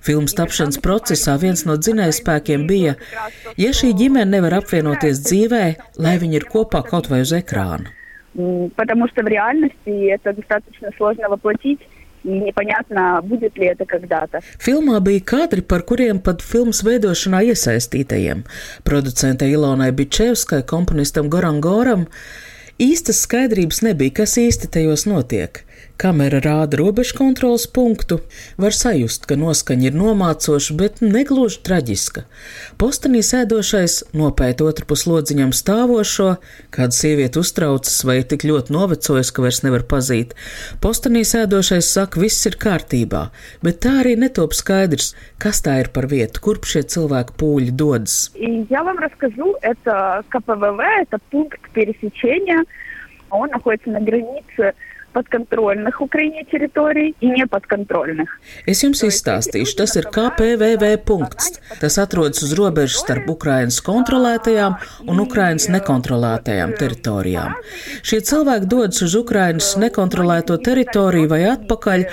Filmas 0.01 0.35
tapšanas 0.37 0.81
procesā 0.81 1.37
viens 1.37 1.65
no 1.69 1.77
dzinējspēkiem 1.77 2.65
bija, 2.69 2.97
ja 3.57 3.71
šī 3.73 3.93
ģimene 4.01 4.33
nevar 4.33 4.59
apvienoties 4.63 5.21
dzīvē, 5.29 5.63
lai 6.01 6.17
viņi 6.17 6.41
ir 6.41 6.49
kopā 6.49 6.83
kaut 6.89 7.09
vai 7.13 7.21
uz 7.25 7.35
ekrāna. 7.37 7.93
потому 8.75 9.07
что 9.07 9.23
в 9.23 9.27
реальности 9.27 10.09
это 10.09 10.33
достаточно 10.33 10.89
сложно 10.97 11.29
воплотить. 11.29 11.79
И 12.23 12.29
непонятно, 12.29 13.21
будет 13.23 13.57
ли 13.57 13.67
это 13.67 13.85
когда-то. 13.85 14.41
Filmā 14.59 14.99
bija 14.99 15.23
kadri, 15.23 15.61
par 15.63 15.85
kuriem 15.87 16.19
pat 16.19 16.43
filmas 16.43 16.81
veidošanā 16.83 17.39
iesaistītajiem. 17.47 18.43
Producentei 18.83 19.53
Ilonai 19.55 19.93
Bičevskai, 19.95 20.65
komponistam 20.67 21.29
Goran 21.31 21.61
Goram, 21.63 22.09
īstas 22.75 23.23
skaidrības 23.23 23.79
nebija, 23.87 24.17
kas 24.19 24.35
īsti 24.35 24.67
tajos 24.67 25.07
notiek. 25.07 25.63
Kamera 25.99 26.39
rāda 26.39 26.77
robežu 26.79 27.17
kontrols 27.17 27.65
punktu, 27.67 28.21
var 28.55 28.71
sajust, 28.71 29.25
ka 29.27 29.35
noskaņa 29.35 29.89
ir 29.89 29.95
nomācoša, 29.99 30.75
bet 30.79 31.01
negluži 31.03 31.59
traģiska. 31.67 32.23
Postenī 32.79 33.19
sēdošais 33.19 33.97
nopēta 34.15 34.63
otru 34.63 34.87
puslodziņam 34.87 35.51
stāvošo, 35.51 36.29
kāda 36.71 36.95
sieviete 36.95 37.41
uztraucas 37.43 37.97
vai 38.07 38.21
ir 38.21 38.29
tik 38.31 38.47
ļoti 38.47 38.71
novecojis, 38.77 39.33
ka 39.35 39.43
vairs 39.43 39.59
nevar 39.65 39.83
pazīt. 39.91 40.37
Postenī 40.79 41.25
sēdošais 41.27 41.91
saka, 41.91 42.23
viss 42.23 42.47
ir 42.47 42.55
kārtībā, 42.63 43.25
bet 43.59 43.83
tā 43.83 43.97
arī 44.05 44.15
netop 44.23 44.55
skaidrs, 44.55 45.11
kas 45.35 45.59
tā 45.67 45.81
ir 45.83 45.91
par 45.91 46.07
vietu, 46.07 46.39
kurp 46.47 46.63
šie 46.63 46.85
cilvēki 46.87 47.35
pūļi 47.43 47.75
dodas. 47.75 48.31
Я 48.69 48.83
вам 48.83 48.99
расскажу, 48.99 49.57
это 49.61 50.23
КПВВ, 50.29 50.79
это 50.79 51.19
пункт 51.29 51.59
пересечения, 51.73 52.63
он 53.29 53.49
находится 53.49 53.89
на 53.89 53.99
границе 53.99 54.73
подконтрольных 55.13 56.01
Украине 56.01 56.45
территорий 56.51 57.15
и 57.19 57.27
неподконтрольных. 57.27 58.29
Es 58.65 58.83
jums 58.83 59.01
izstāstīšu, 59.03 59.75
tas 59.81 59.95
ir 59.97 60.07
KPVV 60.13 60.91
punkts. 61.05 61.57
Tas 61.81 61.97
atrodas 62.01 62.43
uz 62.45 62.53
robežas 62.57 63.01
starp 63.03 63.29
Ukrainas 63.31 63.79
kontrolētajām 63.85 64.77
un 65.09 65.21
Ukrainas 65.23 65.67
nekontrolētajām 65.73 66.75
teritorijām. 66.79 67.57
Šie 68.05 68.21
cilvēki 68.29 68.69
dodas 68.69 69.01
uz 69.05 69.15
Ukrainas 69.17 69.73
nekontrolēto 69.81 70.59
teritoriju 70.63 71.31
vai 71.31 71.41
atpakaļ, 71.55 72.05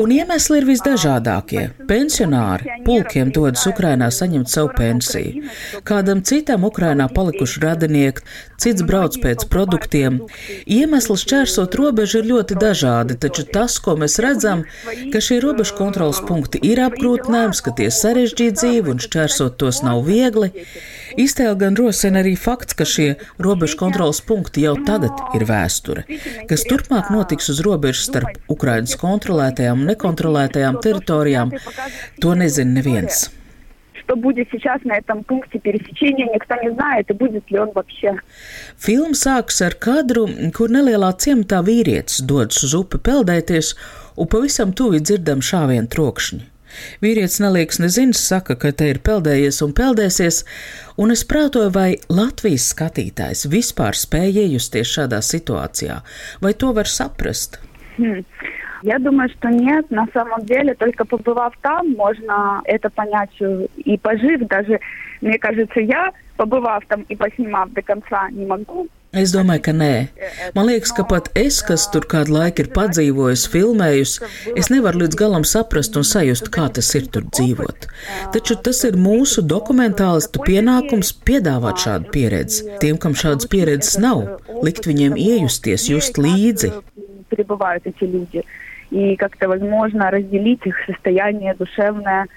un 0.00 0.14
iemesli 0.14 0.60
ir 0.60 0.68
visdažādākie. 0.68 1.64
Pensionāri 1.88 2.80
pulkiem 2.84 3.32
dodas 3.34 3.64
Ukrainā 3.70 4.10
saņemt 4.12 4.52
savu 4.52 4.72
pensiju. 4.76 5.44
Kādam 5.84 6.22
citam 6.22 6.68
Ukrainā 6.68 7.08
palikuši 7.12 7.64
radinieki, 7.64 8.24
cits 8.61 8.85
brauc 8.85 9.15
pēc 9.23 9.45
produktiem. 9.51 10.19
Iemesls 10.69 11.25
čērsot 11.29 11.75
robežu 11.79 12.21
ir 12.21 12.29
ļoti 12.33 12.57
dažādi, 12.59 13.17
taču 13.23 13.45
tas, 13.47 13.77
ko 13.83 13.95
mēs 13.99 14.19
redzam, 14.23 14.65
ka 15.13 15.21
šie 15.23 15.39
robežu 15.43 15.77
kontrolas 15.79 16.21
punkti 16.25 16.61
ir 16.71 16.81
apgrūtinājums, 16.85 17.63
ka 17.65 17.73
tie 17.77 17.89
sarežģīti 17.93 18.59
dzīvi 18.59 18.93
un 18.95 19.03
šķērsot 19.03 19.57
tos 19.61 19.81
nav 19.85 20.03
viegli. 20.07 20.51
Iztēle 21.19 21.55
gan 21.59 21.77
rosina 21.79 22.21
arī 22.21 22.35
fakts, 22.37 22.77
ka 22.77 22.85
šie 22.87 23.09
robežu 23.41 23.79
kontrolas 23.79 24.21
punkti 24.21 24.67
jau 24.67 24.75
tagad 24.85 25.35
ir 25.37 25.47
vēsture. 25.49 26.05
Kas 26.51 26.67
turpmāk 26.69 27.09
notiks 27.13 27.49
uz 27.53 27.63
robežas 27.65 28.05
starp 28.11 28.37
Ukrainas 28.51 28.95
kontrolētajām 28.99 29.81
un 29.81 29.91
nekontrolētajām 29.93 30.79
teritorijām, 30.85 31.57
to 32.21 32.37
nezina 32.37 32.79
neviens 32.79 33.27
что 34.08 34.16
будет 34.16 34.48
сейчас 34.50 34.82
на 34.84 34.96
этом 34.96 35.24
пункте 35.24 35.58
пересечения, 35.58 36.28
никто 36.32 36.54
не 36.62 36.72
знает, 36.72 37.10
и 37.10 37.14
будет 37.14 37.50
ли 37.50 37.58
он 37.58 37.70
вообще. 37.74 38.18
Filma 38.78 39.14
sākas 39.14 39.62
ar 39.64 39.74
kadru, 39.80 40.26
kur 40.52 40.68
nelielā 40.68 41.12
ciematā 41.16 41.62
vīrietis 41.64 42.20
dodas 42.26 42.62
uz 42.66 42.74
upi 42.76 42.98
peldēties, 42.98 43.74
un 44.20 44.28
pavisam 44.28 44.74
tuvi 44.76 45.00
dzirdam 45.00 45.40
šāvienu 45.40 45.88
trokšņi. 45.88 46.42
Vīrietis 47.04 47.38
neliekas 47.40 47.78
nezins, 47.78 48.18
saka, 48.18 48.56
ka 48.58 48.72
te 48.74 48.90
ir 48.90 49.00
peldējies 49.06 49.60
un 49.64 49.72
peldēsies, 49.78 50.42
un 51.00 51.14
es 51.14 51.22
prātoju, 51.30 51.70
vai 51.74 51.94
Latvijas 52.10 52.66
skatītājs 52.74 53.46
vispār 53.52 53.96
spēja 53.96 54.44
iejusties 54.44 54.90
šādā 54.98 55.22
situācijā, 55.22 56.00
vai 56.42 56.52
to 56.58 56.74
var 56.76 56.90
saprast. 56.90 57.60
Хм. 57.96 58.24
Я 58.82 58.98
думаю, 58.98 59.28
что 59.30 59.48
нет. 59.48 59.90
На 59.90 60.06
самом 60.12 60.44
деле, 60.44 60.74
только 60.74 61.04
побывав 61.04 61.54
там, 61.62 61.92
можно 61.92 62.60
это 62.64 62.90
понять 62.90 63.30
э, 63.40 63.66
и 63.76 63.96
пожив. 63.96 64.46
Даже, 64.48 64.80
мне 65.20 65.38
кажется, 65.38 65.80
я, 65.80 66.10
побывав 66.36 66.84
там 66.86 67.02
и 67.08 67.16
поснимав 67.16 67.72
до 67.72 67.82
конца, 67.82 68.28
не 68.30 68.46
могу 68.46 68.88
Es 69.14 69.30
domāju, 69.30 69.62
ka 69.62 69.72
nē. 69.72 69.92
Man 70.56 70.66
liekas, 70.66 70.90
ka 70.96 71.04
pat 71.06 71.28
es, 71.38 71.60
kas 71.62 71.84
tur 71.94 72.02
kādu 72.10 72.34
laiku 72.34 72.64
ir 72.64 72.70
padzīvojis, 72.74 73.44
filmējis, 73.52 74.14
es 74.58 74.70
nevaru 74.74 75.04
līdz 75.04 75.18
galam 75.20 75.46
saprast 75.46 75.94
un 76.00 76.06
sajust, 76.08 76.50
kā 76.54 76.66
tas 76.74 76.88
ir 76.98 77.06
tur 77.14 77.28
dzīvot. 77.30 77.86
Taču 78.34 78.58
tas 78.58 78.82
ir 78.88 78.98
mūsu 78.98 79.44
dokumentālistu 79.46 80.42
pienākums 80.48 81.12
piedāvāt 81.28 81.84
šādu 81.84 82.10
pieredzi. 82.16 82.66
Tiem, 82.82 82.98
kam 82.98 83.14
šādas 83.14 83.46
pieredzes 83.54 84.00
nav, 84.02 84.24
likt 84.66 84.90
viņiem 84.90 85.14
iejusties, 85.14 85.86
just 85.94 86.18
līdzi. 86.18 86.74
Пребывают 87.30 87.86
эти 87.86 88.04
люди. 88.04 88.42
И 88.90 89.16
как-то, 89.16 89.48
возможно, 89.48 90.10
разделить 90.10 90.64
их 90.66 90.76
состояние 90.86 91.54
душевное – 91.54 92.36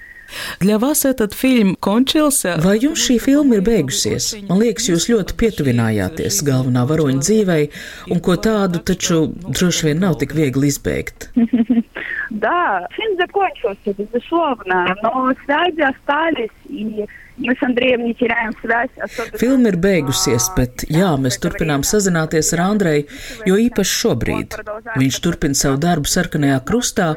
Для 0.59 0.79
вас 0.79 1.05
этот 1.05 1.33
фильм 1.33 1.75
кончился? 1.79 2.57
Vai 2.63 2.77
jums 2.79 2.99
šī 2.99 3.17
filma 3.23 3.57
ir 3.57 3.63
beigusies? 3.63 4.33
Man 4.49 4.59
liekas, 4.59 4.89
jūs 4.91 5.07
ļoti 5.11 5.37
pietuvinājāties 5.39 6.41
galvenā 6.47 6.83
varoņa 6.89 7.23
dzīvei, 7.23 7.69
un 8.11 8.21
ko 8.23 8.35
tādu 8.35 8.83
taču 8.83 9.27
droši 9.47 9.89
vien 9.89 10.03
nav 10.03 10.19
tik 10.21 10.35
viegli 10.37 10.71
izbeigt. 10.71 11.31
Да, 12.29 12.87
фильм 12.91 13.15
закончился, 13.17 13.95
безусловно, 13.97 14.95
но 15.01 15.33
связи 15.45 15.81
остались, 15.81 16.51
и 16.69 17.05
Mēs 17.41 17.59
ar 17.61 17.67
Andrejam 17.69 18.01
neķerējam 18.01 18.53
svēs. 18.57 19.17
Filma 19.37 19.69
ir 19.69 19.75
beigusies, 19.81 20.47
bet 20.57 20.87
jā, 20.89 21.11
mēs 21.21 21.37
turpinām 21.43 21.83
sazināties 21.85 22.49
ar 22.55 22.63
Andreju, 22.63 23.05
jo 23.45 23.57
īpaši 23.61 23.93
šobrīd. 23.93 24.57
Viņš 24.97 25.19
turpina 25.21 25.57
savu 25.59 25.77
darbu 25.83 26.09
sarkanajā 26.09 26.57
krustā, 26.65 27.11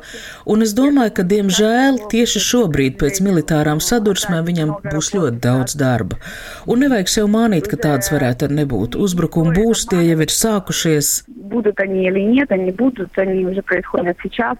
un 0.44 0.66
es 0.66 0.74
domāju, 0.76 1.14
ka, 1.16 1.24
diemžēl, 1.33 2.03
tieši 2.12 2.44
šobrīd 2.50 2.98
pēc 3.00 3.22
militārām 3.24 3.81
sadursmēm 3.81 4.44
viņam 4.50 4.74
būs 4.90 5.12
ļoti 5.16 5.40
daudz 5.48 5.79
darba. 5.81 6.20
Un 6.68 6.85
nevajag 6.85 7.14
sev 7.16 7.33
mānīt, 7.33 7.70
ka 7.72 7.81
tādas 7.81 8.12
varētu 8.12 8.50
arī 8.50 8.61
nebūt. 8.61 9.00
Uzbrukumi 9.00 9.57
būs, 9.57 9.88
tie 9.88 10.05
jau 10.05 10.20
ir 10.20 10.37
sākušies. 10.37 11.14
Будут 11.50 11.81
они 11.81 12.07
или 12.07 12.20
нет, 12.20 12.53
они 12.53 12.70
будут, 12.70 13.16
они 13.18 13.46
уже 13.46 13.62
происходят 13.62 14.18
сейчас. 14.22 14.59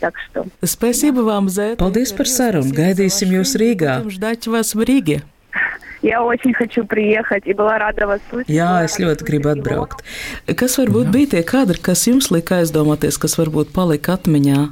Так 0.00 0.14
что... 0.18 0.46
Спасибо 0.62 1.20
вам 1.20 1.48
за 1.48 1.62
это. 1.62 1.84
Paldies 1.84 2.14
par 2.16 2.26
sarunu. 2.26 2.72
Gaidīsim 2.72 3.34
jūs 3.36 3.52
Rīgā. 3.60 4.08
Ждать 4.08 4.46
вас 4.46 4.74
в 4.74 4.80
Риге. 4.80 5.22
Я 6.02 6.22
очень 6.24 6.54
хочу 6.54 6.86
приехать 6.86 7.46
и 7.46 7.52
была 7.52 7.78
рада 7.78 8.06
вас 8.06 8.20
слышать. 8.30 8.48
Jā, 8.48 8.84
es 8.84 8.96
ļoti 8.96 9.26
gribu 9.28 9.52
atbraukt. 9.52 10.00
Kas 10.56 10.78
varbūt 10.80 11.12
bija 11.12 11.36
tie 11.36 11.42
kadri, 11.44 11.76
kas 11.76 12.06
jums 12.08 12.30
lika 12.32 12.62
aizdomāties, 12.62 13.20
kas 13.20 13.36
varbūt 13.36 13.74
palika 13.76 14.16
atmiņā? 14.16 14.70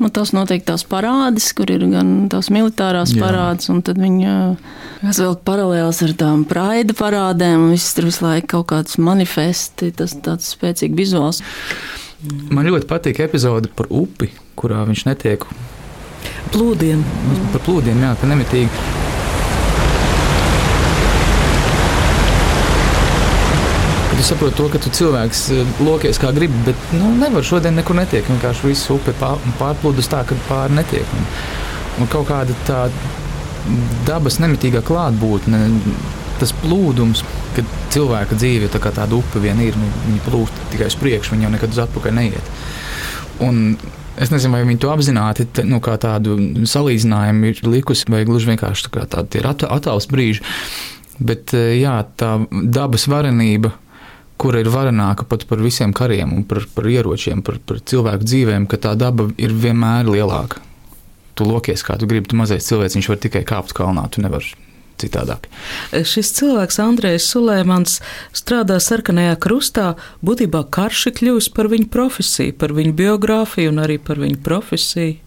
Nu, 0.00 0.08
tas 0.10 0.32
noteikti 0.34 0.66
tās 0.72 0.82
parādes, 0.88 1.52
kur 1.54 1.70
ir 1.70 1.84
gan 1.92 2.30
tās 2.32 2.48
militārās 2.50 3.12
Jā. 3.14 3.20
parādes, 3.22 3.68
un 3.70 3.82
tad 3.86 4.00
viņa 4.00 4.32
kas 5.04 5.20
vēl 5.22 5.36
paralēls 5.46 6.00
ar 6.08 6.14
tām 6.18 6.42
praida 6.48 6.96
parādēm, 6.98 7.68
un 7.68 7.76
viss 7.76 7.94
tur 7.94 8.08
visu 8.08 8.24
laiku 8.24 8.56
kaut 8.56 8.70
kāds 8.72 8.98
manifesti, 8.98 9.92
tas 9.94 10.16
tāds 10.24 10.48
spēcīgi 10.56 10.98
vizuāls. 10.98 11.44
Man 12.24 12.66
ļoti 12.66 12.88
patīk 12.90 13.20
epizode 13.22 13.70
par 13.76 13.86
upi, 13.92 14.32
kurā 14.59 14.83
viņš 14.89 15.07
netiek 15.07 15.47
plūdiem. 16.53 17.03
Par 17.53 17.63
plūdiem, 17.65 18.01
jā, 18.03 18.13
ka 18.19 18.29
nemitīgi. 18.29 18.69
Kad 24.09 24.21
es 24.23 24.29
saprotu 24.31 24.57
to, 24.57 24.67
ka 24.73 24.81
tu 24.83 24.93
cilvēks 24.99 25.43
eh, 25.55 25.73
lokies 25.85 26.21
kā 26.21 26.33
gribi, 26.35 26.65
bet 26.67 26.93
nu, 26.97 27.11
nevar 27.21 27.45
šodien 27.45 27.77
nekur 27.77 27.97
netiek. 27.99 28.27
Vienkārši 28.29 28.71
viss 28.71 28.93
upe 28.93 29.15
pārplūdus 29.19 30.11
tā, 30.11 30.23
ka 30.27 30.37
pāri 30.49 30.79
netiek. 30.79 31.17
Un, 31.17 31.27
un 32.03 32.11
kaut 32.11 32.29
kāda 32.31 32.55
tā 32.67 32.85
dabas 34.07 34.39
nemitīgā 34.41 34.81
klātbūtne, 34.87 35.61
tas 36.39 36.53
plūdums, 36.61 37.21
kad 37.53 37.67
cilvēka 37.93 38.37
dzīve 38.39 38.69
tā 38.71 38.79
kā 38.81 38.93
tāda 38.95 39.17
upe 39.19 39.41
vien 39.43 39.59
ir, 39.61 39.75
nu, 39.77 39.89
viņa 40.07 40.25
plūst 40.25 40.61
tikai 40.73 40.87
uz 40.89 40.95
priekšu, 40.99 41.35
viņa 41.35 41.45
jau 41.45 41.55
nekad 41.57 41.75
uz 41.75 41.81
atpakaļ 41.83 42.15
neiet. 42.15 42.53
Un 43.43 43.75
Es 44.19 44.33
nezinu, 44.33 44.57
vai 44.57 44.65
viņi 44.67 44.81
to 44.83 44.91
apzināti 44.91 45.45
nu, 45.67 45.79
tādu 45.79 46.35
salīdzinājumu 46.67 47.51
ir 47.51 47.61
likusi, 47.71 48.09
vai 48.11 48.25
gluži 48.27 48.51
vienkārši 48.51 48.91
tā 48.91 49.05
tādi 49.15 49.39
ir 49.39 49.47
attāls 49.49 50.09
brīži. 50.11 50.43
Bet 51.19 51.53
eh, 51.55 51.79
jā, 51.79 51.97
tā 52.19 52.35
dabas 52.49 53.07
varenība, 53.11 53.73
kura 54.39 54.61
ir 54.63 54.71
varenāka 54.71 55.27
pat 55.27 55.43
par 55.47 55.59
visiem 55.63 55.93
kariem 55.95 56.31
un 56.35 56.45
par, 56.47 56.63
par 56.75 56.87
ieročiem, 56.87 57.43
par, 57.43 57.59
par 57.63 57.81
cilvēku 57.83 58.27
dzīvēm, 58.27 58.69
ka 58.71 58.79
tā 58.87 58.95
daba 58.99 59.27
ir 59.39 59.55
vienmēr 59.55 60.07
lielāka. 60.11 60.63
Tu 61.35 61.47
lokies, 61.47 61.83
kā 61.87 61.95
tu 61.99 62.07
gribi, 62.07 62.27
tu 62.27 62.39
mazais 62.39 62.67
cilvēks, 62.67 62.99
viņš 62.99 63.13
var 63.13 63.21
tikai 63.23 63.45
kāpt 63.47 63.75
kalnā, 63.75 64.07
tu 64.11 64.23
nevari 64.23 64.55
citādāk. 65.01 65.47
Šis 65.91 66.31
cilvēks, 66.37 66.79
Andrejs 66.83 67.27
Sulēmans, 67.31 67.99
strādā 68.35 68.79
sarkanajā 68.83 69.37
krustā. 69.41 69.93
Būtībā 70.25 70.65
karš 70.73 71.09
ir 71.09 71.17
kļuvis 71.19 71.49
par 71.55 71.71
viņu 71.71 71.89
profesiju, 71.93 72.57
par 72.59 72.75
viņu 72.77 72.95
biogrāfiju 72.99 73.73
un 73.73 73.83
arī 73.85 73.99
par 74.01 74.21
viņu 74.21 74.41
profesiju. 74.45 75.17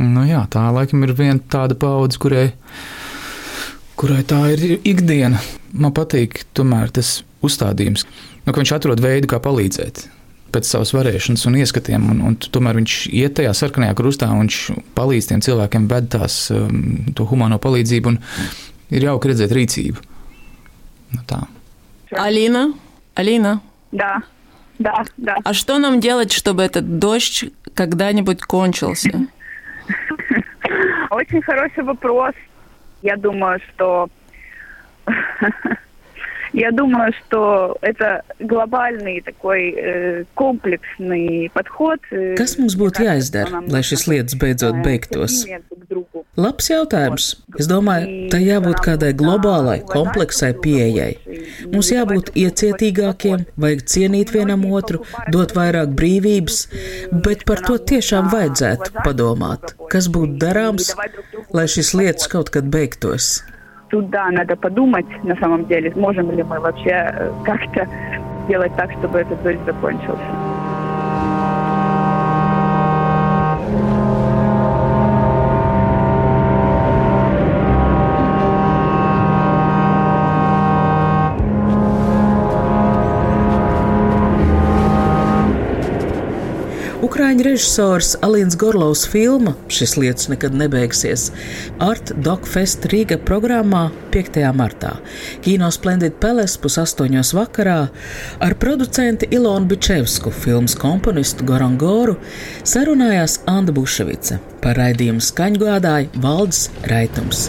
Nu 0.00 0.24
jā, 0.24 0.40
tā 0.50 0.64
laikam 0.72 1.04
ir 1.04 1.12
viena 1.16 1.40
tāda 1.52 1.76
paudze, 1.76 2.16
kurai, 2.22 2.46
kurai 4.00 4.22
tā 4.24 4.40
ir 4.54 4.80
ikdiena. 4.80 5.42
Man 5.72 5.92
patīk 5.96 6.46
tomēr 6.56 6.92
tas 6.96 7.20
uzstādījums, 7.44 8.06
nu, 8.46 8.52
ka 8.52 8.58
viņš 8.60 8.74
atrod 8.78 9.02
veidu, 9.04 9.28
kā 9.28 9.40
palīdzēt 9.42 10.06
pēc 10.52 10.68
savas 10.68 10.92
varēšanas 10.94 11.46
un 11.48 11.56
ieskatiem. 11.62 12.10
Un, 12.12 12.20
un 12.28 12.36
tomēr 12.36 12.78
viņš 12.80 12.96
iet 13.12 13.38
tajā 13.38 13.54
sarkanajā 13.56 13.96
krustā 13.98 14.28
un 14.32 14.44
viņš 14.44 14.58
palīdz 14.96 15.30
tiem 15.30 15.44
cilvēkiem, 15.44 15.88
ved 15.90 16.10
tās 16.12 16.44
um, 16.54 16.82
to 17.16 17.26
humano 17.30 17.58
palīdzību. 17.62 18.12
Un, 18.12 18.20
ir 18.92 19.08
jauki 19.08 19.32
redzēt 19.32 19.54
rīcību. 19.56 20.04
Nu, 21.12 21.24
tā. 21.28 21.42
Алина, 22.12 22.72
Алина. 23.14 23.60
Да, 23.92 24.22
да, 24.78 25.04
да. 25.16 25.36
А 25.44 25.52
что 25.54 25.78
нам 25.78 26.00
делать, 26.00 26.32
чтобы 26.32 26.62
этот 26.62 26.98
дождь 26.98 27.44
когда-нибудь 27.74 28.42
кончился? 28.42 29.26
Очень 31.10 31.42
хороший 31.42 31.84
вопрос. 31.84 32.34
Я 33.02 33.16
думаю, 33.16 33.60
что 33.68 34.08
Я 36.53 36.71
думаю, 36.71 37.13
что 37.13 37.77
это 37.81 38.23
глобальный 38.39 39.21
такой 39.21 39.73
э, 39.75 40.23
комплексный 40.33 41.51
подход. 41.53 41.99
Э, 42.11 42.35
Kas 42.39 42.57
mums 42.57 42.77
būtu 42.79 43.03
jāizdara, 43.03 43.61
lai 43.67 43.83
šis 43.83 44.07
lietas 44.07 44.37
beidzot 44.39 44.79
beigtos? 44.85 45.43
Labs 46.37 46.69
jautājums. 46.69 47.27
Es 47.57 47.67
domāju, 47.69 48.29
tai 48.31 48.43
jābūt 48.45 48.81
kādai 48.85 49.11
globālai, 49.17 49.79
kompleksai 49.87 50.53
pieejai. 50.63 51.17
Mums 51.73 51.91
jābūt 51.91 52.31
iecietīgākiem, 52.37 53.47
vajag 53.57 53.83
cienīt 53.89 54.33
vienam 54.35 54.65
otru, 54.69 55.03
dot 55.33 55.55
vairāk 55.57 55.95
brīvības, 55.97 56.61
bet 57.25 57.43
par 57.49 57.63
to 57.65 57.79
tiešām 57.91 58.31
vajadzētu 58.33 59.03
padomāt, 59.03 59.75
kas 59.91 60.11
būtu 60.13 60.39
darāms, 60.41 60.93
lai 61.55 61.67
šis 61.71 61.93
lietas 61.97 62.29
kaut 62.31 62.53
kad 62.53 62.69
beigtos. 62.71 63.41
Тут, 63.92 64.08
да, 64.08 64.30
надо 64.30 64.56
подумать, 64.56 65.06
на 65.22 65.36
самом 65.36 65.66
деле, 65.66 65.92
можем 65.96 66.30
ли 66.30 66.42
мы 66.42 66.58
вообще 66.60 67.12
э, 67.12 67.30
как-то 67.44 67.86
сделать 68.44 68.74
так, 68.76 68.90
чтобы 68.92 69.18
этот 69.18 69.42
дождь 69.42 69.60
закончился. 69.66 70.51
Ukrāņu 87.32 87.44
režisors 87.46 88.10
Alins 88.20 88.58
Gorlovs 88.60 89.06
filma 89.08 89.54
Šis 89.72 89.94
lietas 89.96 90.28
nekad 90.28 90.52
nebeigsies 90.52 91.30
Art 91.80 92.12
Dog 92.20 92.44
Fest 92.44 92.84
Rīga 92.92 93.16
programmā 93.16 93.86
5. 94.12 94.36
martā. 94.52 94.90
Kino 95.40 95.70
Splendid 95.72 96.20
Peles 96.20 96.58
pusaustoņos 96.60 97.32
vakarā 97.32 97.78
ar 98.36 98.58
producentu 98.60 99.32
Ilonu 99.32 99.72
Bičevsku, 99.72 100.28
filmas 100.28 100.76
komponistu 100.76 101.48
Gorangoru 101.48 102.18
sarunājās 102.68 103.40
Anna 103.48 103.72
Buševica. 103.72 104.42
Par 104.60 104.76
raidījumu 104.76 105.24
skaņgādāja 105.24 106.12
Valdes 106.20 106.66
Raitums. 106.92 107.48